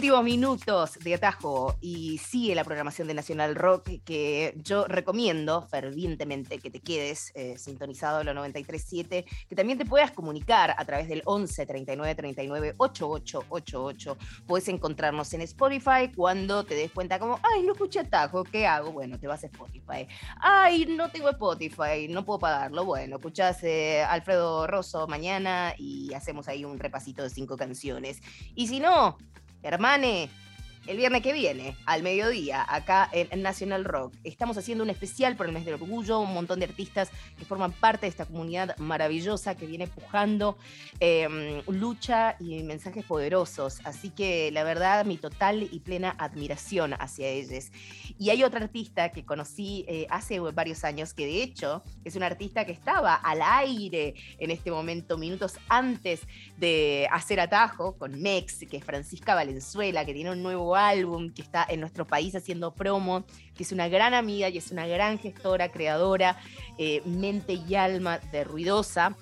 Últimos 0.09 0.25
minutos 0.25 0.97
de 1.03 1.13
atajo 1.13 1.75
y 1.81 2.17
sigue 2.17 2.55
la 2.55 2.63
programación 2.63 3.07
de 3.07 3.13
Nacional 3.13 3.53
Rock 3.53 3.91
que 4.03 4.55
yo 4.57 4.85
recomiendo 4.85 5.61
fervientemente 5.67 6.57
que 6.57 6.71
te 6.71 6.79
quedes 6.79 7.31
eh, 7.35 7.59
sintonizado 7.59 8.19
en 8.21 8.25
la 8.25 8.33
93.7, 8.33 9.23
que 9.47 9.55
también 9.55 9.77
te 9.77 9.85
puedas 9.85 10.09
comunicar 10.09 10.73
a 10.75 10.83
través 10.83 11.09
del 11.09 11.21
11 11.25 11.63
39 11.63 12.15
39 12.15 12.73
8888. 12.77 14.17
Puedes 14.47 14.67
encontrarnos 14.69 15.31
en 15.35 15.41
Spotify 15.41 16.11
cuando 16.15 16.63
te 16.63 16.73
des 16.73 16.91
cuenta 16.91 17.19
como, 17.19 17.39
ay, 17.43 17.61
no 17.61 17.73
escuché 17.73 17.99
atajo, 17.99 18.43
¿qué 18.43 18.65
hago? 18.65 18.91
Bueno, 18.91 19.19
te 19.19 19.27
vas 19.27 19.43
a 19.43 19.45
Spotify. 19.45 20.07
Ay, 20.41 20.87
no 20.87 21.11
tengo 21.11 21.29
Spotify, 21.29 22.07
no 22.09 22.25
puedo 22.25 22.39
pagarlo. 22.39 22.83
Bueno, 22.83 23.17
escuchás 23.17 23.63
eh, 23.63 24.01
Alfredo 24.01 24.65
Rosso 24.65 25.05
mañana 25.05 25.75
y 25.77 26.11
hacemos 26.15 26.47
ahí 26.47 26.65
un 26.65 26.79
repasito 26.79 27.21
de 27.21 27.29
cinco 27.29 27.57
canciones. 27.57 28.23
Y 28.55 28.67
si 28.69 28.79
no, 28.79 29.15
hermane, 29.63 30.29
el 30.89 30.97
viernes 30.97 31.21
que 31.21 31.33
viene, 31.33 31.77
al 31.85 32.01
mediodía, 32.01 32.65
acá 32.67 33.07
en 33.11 33.43
National 33.43 33.85
Rock. 33.85 34.15
Estamos 34.23 34.57
haciendo 34.57 34.83
un 34.83 34.89
especial 34.89 35.35
por 35.35 35.45
el 35.45 35.51
mes 35.51 35.63
del 35.63 35.75
orgullo, 35.75 36.19
un 36.19 36.33
montón 36.33 36.59
de 36.59 36.65
artistas 36.65 37.11
que 37.37 37.45
forman 37.45 37.71
parte 37.71 38.07
de 38.07 38.09
esta 38.09 38.25
comunidad 38.25 38.75
maravillosa 38.79 39.55
que 39.55 39.67
viene 39.67 39.85
pujando 39.85 40.57
eh, 40.99 41.61
lucha 41.67 42.37
y 42.39 42.63
mensajes 42.63 43.05
poderosos. 43.05 43.81
Así 43.83 44.09
que 44.09 44.49
la 44.51 44.63
verdad, 44.63 45.05
mi 45.05 45.17
total 45.17 45.61
y 45.61 45.79
plena 45.79 46.15
admiración 46.17 46.95
hacia 46.99 47.27
ellos. 47.27 47.65
Y 48.17 48.31
hay 48.31 48.43
otra 48.43 48.61
artista 48.61 49.09
que 49.09 49.23
conocí 49.23 49.85
eh, 49.87 50.07
hace 50.09 50.39
varios 50.39 50.83
años, 50.83 51.13
que 51.13 51.27
de 51.27 51.43
hecho 51.43 51.83
es 52.03 52.15
una 52.15 52.25
artista 52.25 52.65
que 52.65 52.71
estaba 52.71 53.13
al 53.13 53.43
aire 53.43 54.15
en 54.39 54.49
este 54.49 54.71
momento, 54.71 55.19
minutos 55.19 55.59
antes 55.67 56.21
de 56.57 57.07
hacer 57.11 57.39
atajo 57.39 57.95
con 57.95 58.19
Mex, 58.19 58.65
que 58.67 58.77
es 58.77 58.83
Francisca 58.83 59.35
Valenzuela, 59.35 60.03
que 60.03 60.15
tiene 60.15 60.31
un 60.31 60.41
nuevo 60.41 60.75
álbum, 60.87 61.31
que 61.31 61.41
está 61.41 61.65
en 61.69 61.79
nuestro 61.79 62.05
país 62.07 62.35
haciendo 62.35 62.73
promo, 62.73 63.25
que 63.55 63.63
es 63.63 63.71
una 63.71 63.87
gran 63.87 64.13
amiga 64.13 64.49
y 64.49 64.57
es 64.57 64.71
una 64.71 64.87
gran 64.87 65.19
gestora, 65.19 65.71
creadora, 65.71 66.37
eh, 66.77 67.01
mente 67.05 67.53
y 67.53 67.75
alma 67.75 68.19
de 68.31 68.43
Ruidosa 68.43 69.15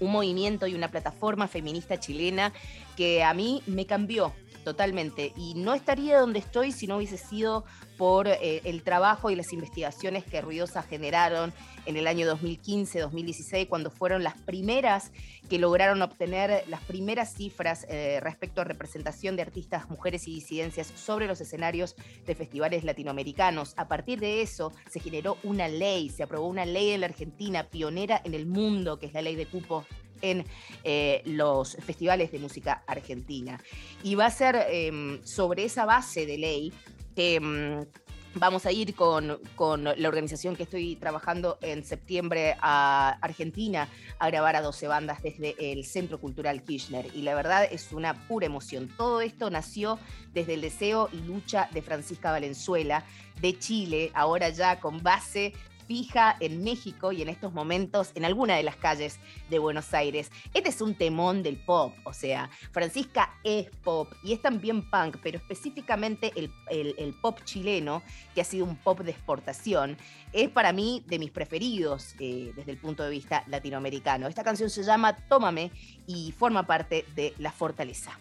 un 0.00 0.12
movimiento 0.12 0.66
y 0.66 0.74
una 0.74 0.88
plataforma 0.88 1.48
feminista 1.48 1.98
chilena 1.98 2.52
que 2.96 3.22
a 3.24 3.34
mí 3.34 3.62
me 3.66 3.86
cambió 3.86 4.32
totalmente 4.64 5.32
y 5.36 5.54
no 5.54 5.74
estaría 5.74 6.18
donde 6.18 6.40
estoy 6.40 6.72
si 6.72 6.86
no 6.86 6.96
hubiese 6.96 7.18
sido 7.18 7.64
por 7.96 8.26
eh, 8.26 8.60
el 8.64 8.82
trabajo 8.82 9.30
y 9.30 9.36
las 9.36 9.52
investigaciones 9.52 10.24
que 10.24 10.40
Ruidosa 10.40 10.82
generaron 10.82 11.52
en 11.86 11.96
el 11.96 12.06
año 12.06 12.26
2015-2016, 12.34 13.68
cuando 13.68 13.90
fueron 13.90 14.24
las 14.24 14.34
primeras 14.34 15.12
que 15.48 15.58
lograron 15.58 16.00
obtener 16.02 16.64
las 16.68 16.80
primeras 16.82 17.34
cifras 17.34 17.86
eh, 17.88 18.18
respecto 18.20 18.60
a 18.60 18.64
representación 18.64 19.36
de 19.36 19.42
artistas, 19.42 19.88
mujeres 19.90 20.26
y 20.26 20.34
disidencias 20.34 20.86
sobre 20.94 21.26
los 21.26 21.40
escenarios 21.40 21.94
de 22.26 22.34
festivales 22.34 22.84
latinoamericanos. 22.84 23.74
A 23.76 23.86
partir 23.86 24.18
de 24.20 24.42
eso 24.42 24.72
se 24.90 25.00
generó 25.00 25.36
una 25.42 25.68
ley, 25.68 26.08
se 26.08 26.22
aprobó 26.22 26.48
una 26.48 26.64
ley 26.64 26.90
en 26.90 27.00
la 27.00 27.06
Argentina 27.06 27.68
pionera 27.68 28.20
en 28.24 28.34
el 28.34 28.46
mundo, 28.46 28.98
que 28.98 29.06
es 29.06 29.12
la 29.12 29.22
ley 29.22 29.36
de 29.36 29.46
cupo 29.46 29.84
en 30.24 30.44
eh, 30.82 31.22
los 31.26 31.76
festivales 31.76 32.32
de 32.32 32.38
música 32.38 32.82
argentina. 32.86 33.60
Y 34.02 34.14
va 34.14 34.26
a 34.26 34.30
ser 34.30 34.56
eh, 34.68 35.20
sobre 35.22 35.64
esa 35.64 35.84
base 35.84 36.26
de 36.26 36.38
ley 36.38 36.72
que 37.14 37.38
mm, 37.38 38.38
vamos 38.38 38.66
a 38.66 38.72
ir 38.72 38.94
con, 38.94 39.38
con, 39.54 39.84
la 39.84 40.08
organización 40.08 40.56
que 40.56 40.64
estoy 40.64 40.96
trabajando 40.96 41.58
en 41.60 41.84
septiembre 41.84 42.56
a 42.60 43.18
Argentina 43.20 43.88
a 44.18 44.28
grabar 44.28 44.56
a 44.56 44.62
12 44.62 44.88
bandas 44.88 45.22
desde 45.22 45.54
el 45.72 45.84
Centro 45.84 46.18
Cultural 46.18 46.62
Kirchner. 46.62 47.06
Y 47.14 47.22
la 47.22 47.34
verdad 47.34 47.68
es 47.70 47.92
una 47.92 48.26
pura 48.26 48.46
emoción. 48.46 48.88
Todo 48.96 49.20
esto 49.20 49.50
nació 49.50 49.98
desde 50.32 50.54
el 50.54 50.62
deseo 50.62 51.08
y 51.12 51.18
lucha 51.18 51.68
de 51.72 51.82
Francisca 51.82 52.32
Valenzuela 52.32 53.04
de 53.40 53.58
Chile, 53.58 54.10
ahora 54.14 54.48
ya 54.48 54.80
con 54.80 55.02
base 55.02 55.52
fija 55.86 56.36
en 56.40 56.62
México 56.62 57.12
y 57.12 57.22
en 57.22 57.28
estos 57.28 57.52
momentos 57.52 58.12
en 58.14 58.24
alguna 58.24 58.56
de 58.56 58.62
las 58.62 58.76
calles 58.76 59.18
de 59.50 59.58
Buenos 59.58 59.92
Aires. 59.94 60.30
Este 60.52 60.68
es 60.68 60.80
un 60.80 60.94
temón 60.94 61.42
del 61.42 61.56
pop, 61.56 61.94
o 62.04 62.12
sea, 62.12 62.50
Francisca 62.72 63.34
es 63.44 63.68
pop 63.82 64.12
y 64.22 64.32
es 64.32 64.42
también 64.42 64.88
punk, 64.90 65.18
pero 65.22 65.38
específicamente 65.38 66.32
el, 66.36 66.50
el, 66.70 67.14
pop 67.14 67.40
chileno, 67.44 68.02
que 68.34 68.40
ha 68.40 68.44
sido 68.44 68.64
un 68.64 68.76
pop 68.76 69.00
de 69.00 69.10
exportación, 69.10 69.96
es 70.32 70.48
para 70.50 70.72
mí 70.72 71.02
de 71.06 71.18
mis 71.18 71.30
preferidos 71.30 72.14
eh, 72.18 72.52
desde 72.56 72.72
el 72.72 72.78
punto 72.78 73.02
de 73.02 73.10
vista 73.10 73.44
latinoamericano. 73.46 74.26
Esta 74.26 74.44
canción 74.44 74.70
se 74.70 74.82
llama 74.82 75.16
Tómame 75.28 75.70
y 76.06 76.32
forma 76.32 76.66
parte 76.66 77.04
de 77.14 77.34
La 77.38 77.52
Fortaleza. 77.52 78.18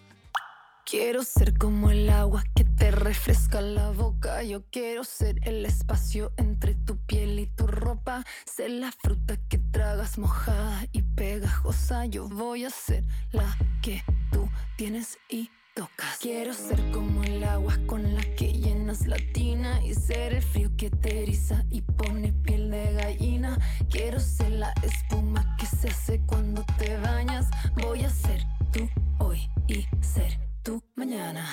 Quiero 0.86 1.24
ser 1.24 1.58
como 1.58 1.90
el 1.90 2.10
agua 2.10 2.44
que 2.54 2.66
te 2.66 2.92
refresca 2.92 3.62
la 3.62 3.92
boca. 3.92 4.44
Yo 4.44 4.64
quiero 4.70 5.06
ser 5.06 5.40
el 5.48 5.66
espacio 5.66 6.34
entre 6.36 6.76
tu 6.76 6.98
piel 6.98 7.40
y 7.40 7.48
tu 7.48 7.68
ropa. 7.68 8.26
Ser 8.46 8.70
la 8.70 8.92
fruta 8.92 9.38
que 9.48 9.58
tragas 9.58 10.18
mojada 10.18 10.86
y 10.92 11.02
pegajosa. 11.02 12.06
Yo 12.06 12.28
voy 12.28 12.66
a 12.66 12.70
ser 12.70 13.06
la 13.32 13.58
que 13.82 14.04
tú 14.32 14.50
tienes 14.76 15.18
y 15.30 15.50
tocas. 15.74 16.18
Quiero 16.20 16.54
ser 16.54 16.92
como 16.92 17.24
el 17.24 17.44
agua 17.46 17.78
con 17.88 18.14
la 18.14 18.22
que 18.36 18.52
llenas 18.52 19.08
la 19.08 19.18
tina 19.34 19.82
y 19.84 19.94
ser 19.94 20.34
el 20.34 20.44
frío 20.44 20.70
que 20.76 20.90
te 20.90 21.24
eriza 21.24 21.64
y 21.72 21.82
pone 21.82 22.34
piel 22.34 22.70
de 22.70 22.92
gallina. 22.94 23.58
Quiero 23.90 24.20
ser 24.20 24.52
la 24.52 24.74
espuma 24.84 25.56
que 25.58 25.66
se 25.66 25.88
hace 25.88 26.20
cuando 26.28 26.64
te 26.78 26.98
bañas. 26.98 27.48
Voy 27.82 28.04
a 28.04 28.10
ser 28.10 28.44
tú 28.72 28.88
hoy 29.20 29.50
y 29.68 29.88
ser 30.02 30.53
tú 30.64 30.82
mañana. 30.96 31.46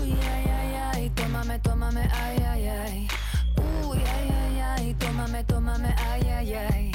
Uy, 0.00 0.12
ay, 0.12 0.44
ay, 0.60 0.74
ay, 0.92 1.10
tómame, 1.10 1.58
tómame, 1.60 2.02
ay, 2.12 2.36
ay, 2.38 2.68
ay. 2.68 3.08
Uy, 3.86 3.98
ay, 3.98 4.28
ay, 4.30 4.60
ay, 4.60 4.94
tómame, 4.94 5.44
tómame, 5.44 5.94
ay, 6.12 6.22
ay, 6.28 6.52
ay. 6.54 6.87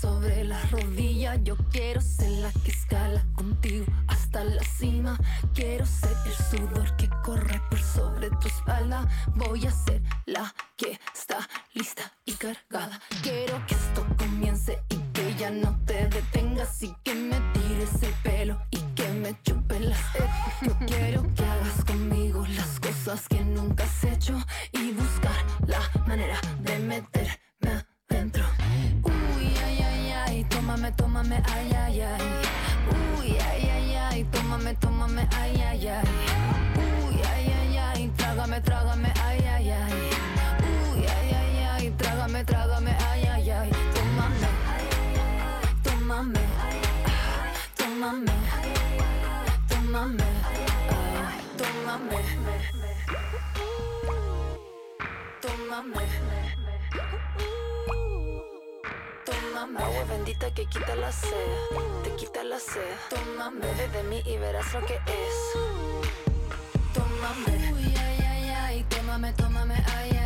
Sobre 0.00 0.44
la 0.44 0.62
rodilla. 0.66 1.36
Yo 1.36 1.56
quiero 1.70 2.00
ser 2.00 2.30
la 2.30 2.52
que 2.52 2.70
escala 2.70 3.24
contigo 3.34 3.86
hasta 4.08 4.44
la 4.44 4.62
cima. 4.64 5.18
Quiero 5.54 5.86
ser 5.86 6.16
el 6.26 6.32
sudor 6.32 6.96
que 6.96 7.08
corre 7.24 7.60
por 7.70 7.80
sobre 7.80 8.30
tu 8.30 8.48
espalda. 8.48 9.06
Voy 9.34 9.66
a 9.66 9.70
ser 9.70 10.02
la 10.26 10.54
que 10.76 10.98
está 11.14 11.38
lista 11.74 12.12
y 12.24 12.32
cargada. 12.32 13.00
Quiero 13.22 13.64
que 13.66 13.74
esto 13.74 14.06
comience 14.16 14.78
y 14.88 14.96
que 15.12 15.34
ya 15.36 15.50
no 15.50 15.78
te 15.84 16.06
detengas 16.08 16.82
y 16.82 16.94
que 17.02 17.14
me 17.14 17.40
tires 17.52 18.02
el 18.02 18.12
pelo 18.22 18.60
y 18.70 18.78
que 18.94 19.08
me 19.08 19.34
chupe 19.42 19.80
las 19.80 20.00
Yo 20.62 20.76
quiero 20.86 21.22
que 21.34 21.44
hagas 21.44 21.84
conmigo 21.84 22.46
las 22.48 22.80
cosas 22.80 23.28
que 23.28 23.40
nunca 23.40 23.84
has 23.84 24.04
hecho 24.04 24.38
y 24.72 24.92
buscar 24.92 25.36
la 25.66 25.80
manera 26.06 26.38
de 26.60 26.78
meterme 26.78 27.35
tómame, 30.96 31.42
ay, 31.52 31.72
ay, 31.72 32.00
ay. 32.00 32.22
Uy, 33.18 33.38
ay, 33.38 33.70
ay, 33.70 33.94
ay, 33.94 34.24
tómame, 34.32 34.74
tómame, 34.74 35.28
ay, 35.40 35.60
ay, 35.60 35.88
ay. 35.88 36.04
Uy, 36.76 37.20
ay, 37.22 37.46
ay, 37.52 37.78
ay, 37.78 38.10
trágame, 38.16 38.60
trágame, 38.60 39.12
ay, 39.24 39.40
ay, 39.46 39.70
ay. 39.70 39.92
Uy, 40.92 41.04
ay, 41.06 41.28
ay, 41.34 41.56
ay, 41.74 41.90
trágame, 41.98 42.44
trágame, 42.44 42.92
ay, 43.10 43.22
ay, 43.26 43.50
ay. 43.50 43.70
Tómame, 43.94 44.48
tómame, 45.84 46.42
tómame, 47.76 48.32
tómame, 49.68 50.24
ah, 50.90 51.32
tómame, 51.56 52.18
tómame. 55.42 56.15
Tómame. 59.66 59.84
Agua 59.84 60.04
bendita 60.04 60.54
que 60.54 60.64
quita 60.66 60.94
la 60.94 61.10
sed, 61.10 61.30
te 62.04 62.10
quita 62.14 62.44
la 62.44 62.58
sed. 62.58 62.82
Tómame, 63.10 63.60
bebe 63.60 63.88
de 63.88 64.02
mí 64.04 64.22
y 64.24 64.36
verás 64.36 64.72
lo 64.72 64.80
que 64.86 64.94
es. 64.94 65.36
Tómame. 66.94 67.72
Uy, 67.72 67.94
ay, 67.96 68.26
ay, 68.30 68.48
ay, 68.50 68.86
tómame, 68.88 69.32
tómame, 69.32 69.74
ay, 69.96 70.10
ay. 70.10 70.25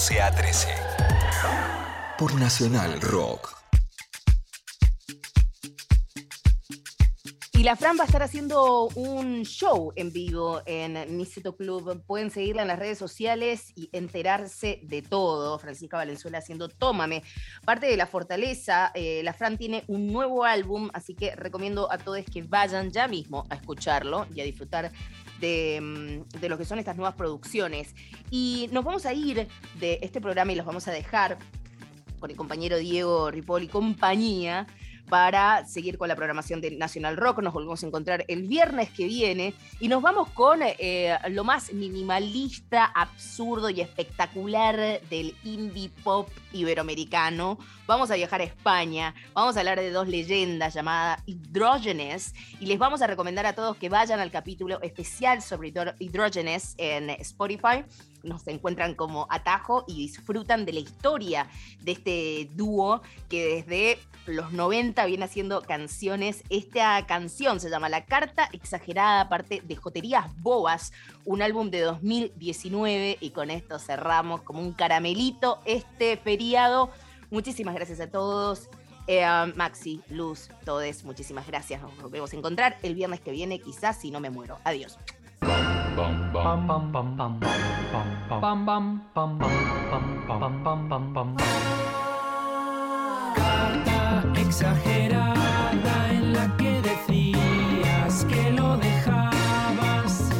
12 0.00 0.22
a 0.22 0.30
13. 0.34 0.68
Por 2.16 2.34
Nacional 2.36 3.02
Rock. 3.02 3.54
Y 7.52 7.62
la 7.64 7.76
Fran 7.76 7.98
va 7.98 8.04
a 8.04 8.06
estar 8.06 8.22
haciendo 8.22 8.88
un 8.94 9.42
show 9.42 9.92
en 9.96 10.10
vivo 10.10 10.62
en 10.64 10.94
Niceto 11.18 11.54
Club. 11.54 12.02
Pueden 12.06 12.30
seguirla 12.30 12.62
en 12.62 12.68
las 12.68 12.78
redes 12.78 12.96
sociales 12.96 13.74
y 13.76 13.90
enterarse 13.92 14.80
de 14.84 15.02
todo. 15.02 15.58
Francisca 15.58 15.98
Valenzuela 15.98 16.38
haciendo 16.38 16.70
Tómame. 16.70 17.22
Parte 17.66 17.84
de 17.84 17.98
la 17.98 18.06
fortaleza, 18.06 18.92
eh, 18.94 19.20
la 19.22 19.34
Fran 19.34 19.58
tiene 19.58 19.84
un 19.86 20.06
nuevo 20.06 20.46
álbum, 20.46 20.88
así 20.94 21.14
que 21.14 21.36
recomiendo 21.36 21.92
a 21.92 21.98
todos 21.98 22.24
que 22.24 22.42
vayan 22.42 22.90
ya 22.90 23.06
mismo 23.06 23.44
a 23.50 23.56
escucharlo 23.56 24.26
y 24.34 24.40
a 24.40 24.44
disfrutar 24.44 24.90
de, 25.40 25.80
mm, 25.80 26.38
de 26.40 26.48
lo 26.48 26.58
que 26.58 26.64
son 26.64 26.78
estas 26.78 26.96
nuevas 26.96 27.14
producciones. 27.14 27.94
Y 28.30 28.68
nos 28.72 28.84
vamos 28.84 29.06
a 29.06 29.12
ir 29.12 29.48
de 29.78 29.98
este 30.02 30.20
programa 30.20 30.52
y 30.52 30.56
los 30.56 30.66
vamos 30.66 30.86
a 30.88 30.92
dejar 30.92 31.38
con 32.18 32.30
el 32.30 32.36
compañero 32.36 32.76
Diego 32.76 33.30
Ripoll 33.30 33.64
y 33.64 33.68
compañía 33.68 34.66
para 35.10 35.66
seguir 35.66 35.98
con 35.98 36.08
la 36.08 36.14
programación 36.14 36.60
de 36.60 36.70
National 36.70 37.16
Rock. 37.16 37.42
Nos 37.42 37.52
volvemos 37.52 37.82
a 37.82 37.86
encontrar 37.86 38.24
el 38.28 38.44
viernes 38.44 38.90
que 38.90 39.06
viene 39.06 39.52
y 39.80 39.88
nos 39.88 40.00
vamos 40.00 40.28
con 40.30 40.60
eh, 40.62 41.18
lo 41.30 41.42
más 41.42 41.72
minimalista, 41.72 42.84
absurdo 42.84 43.68
y 43.68 43.80
espectacular 43.80 45.00
del 45.10 45.34
indie 45.42 45.90
pop 46.04 46.30
iberoamericano. 46.52 47.58
Vamos 47.90 48.12
a 48.12 48.14
viajar 48.14 48.40
a 48.40 48.44
España, 48.44 49.16
vamos 49.34 49.56
a 49.56 49.58
hablar 49.58 49.80
de 49.80 49.90
dos 49.90 50.06
leyendas 50.06 50.74
llamadas 50.74 51.20
Hidrógenes 51.26 52.36
y 52.60 52.66
les 52.66 52.78
vamos 52.78 53.02
a 53.02 53.08
recomendar 53.08 53.46
a 53.46 53.56
todos 53.56 53.76
que 53.78 53.88
vayan 53.88 54.20
al 54.20 54.30
capítulo 54.30 54.80
especial 54.80 55.42
sobre 55.42 55.72
Hidrógenes 55.98 56.76
en 56.78 57.10
Spotify 57.10 57.84
nos 58.22 58.46
encuentran 58.46 58.94
como 58.94 59.26
atajo 59.30 59.84
y 59.86 59.94
disfrutan 59.94 60.64
de 60.64 60.72
la 60.72 60.80
historia 60.80 61.48
de 61.80 61.92
este 61.92 62.50
dúo 62.54 63.02
que 63.28 63.64
desde 63.66 63.98
los 64.26 64.52
90 64.52 65.04
viene 65.06 65.24
haciendo 65.24 65.62
canciones. 65.62 66.44
Esta 66.50 67.04
canción 67.06 67.60
se 67.60 67.70
llama 67.70 67.88
La 67.88 68.04
Carta 68.04 68.48
Exagerada, 68.52 69.28
parte 69.28 69.62
de 69.64 69.76
Joterías 69.76 70.26
Bobas, 70.40 70.92
un 71.24 71.42
álbum 71.42 71.70
de 71.70 71.80
2019 71.80 73.18
y 73.20 73.30
con 73.30 73.50
esto 73.50 73.78
cerramos 73.78 74.42
como 74.42 74.60
un 74.60 74.72
caramelito 74.72 75.60
este 75.64 76.16
feriado. 76.16 76.90
Muchísimas 77.30 77.74
gracias 77.74 78.00
a 78.00 78.10
todos. 78.10 78.68
Eh, 79.06 79.24
Maxi, 79.56 80.00
Luz, 80.10 80.50
todes, 80.64 81.04
muchísimas 81.04 81.46
gracias. 81.46 81.82
Nos 81.82 82.00
volvemos 82.00 82.32
a 82.32 82.36
encontrar 82.36 82.78
el 82.82 82.94
viernes 82.94 83.20
que 83.20 83.32
viene, 83.32 83.58
quizás 83.60 84.00
si 84.00 84.10
no 84.10 84.20
me 84.20 84.30
muero. 84.30 84.58
Adiós. 84.64 84.98
Carta 93.34 94.24
exagerada 94.36 96.12
en 96.12 96.32
la 96.32 96.56
que 96.56 96.82
decías 96.82 98.24
que 98.26 98.50
lo 98.52 98.76
dejabas. 98.76 100.30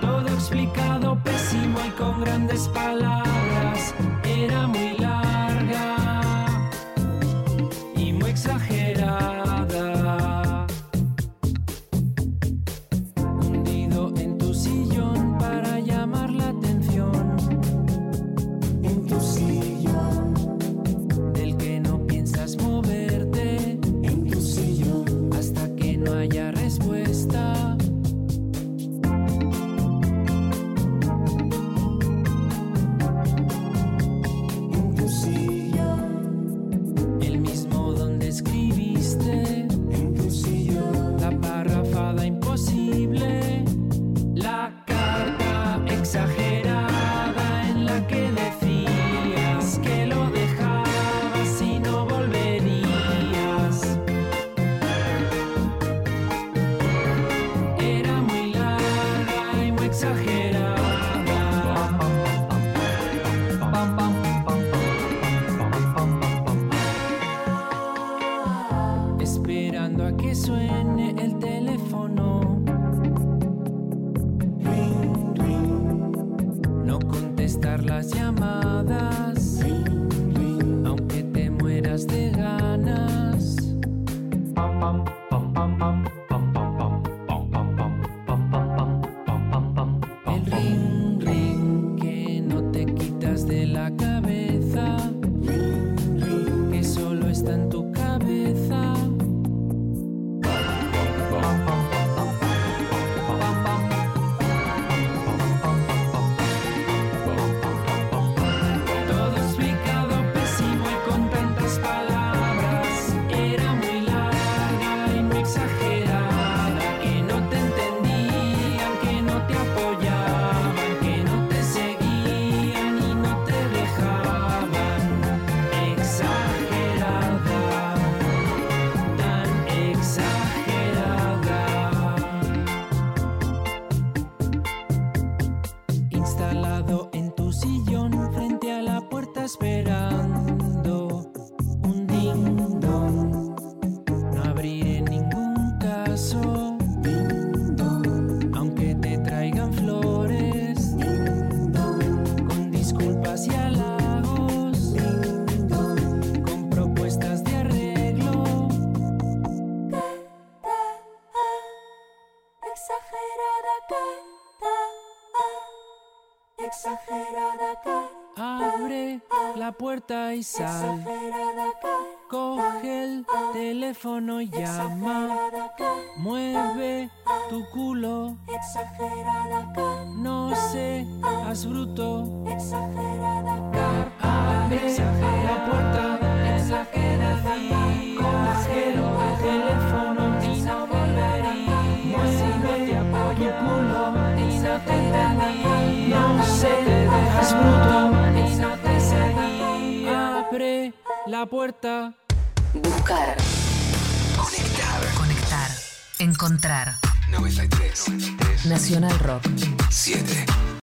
Todo 0.00 0.28
explicado 0.28 1.18
pésimo 1.22 1.78
y 1.86 1.90
con 1.90 2.20
grandes 2.20 2.68
palabras. 2.68 3.94
Era 4.24 4.66
muy 4.66 4.87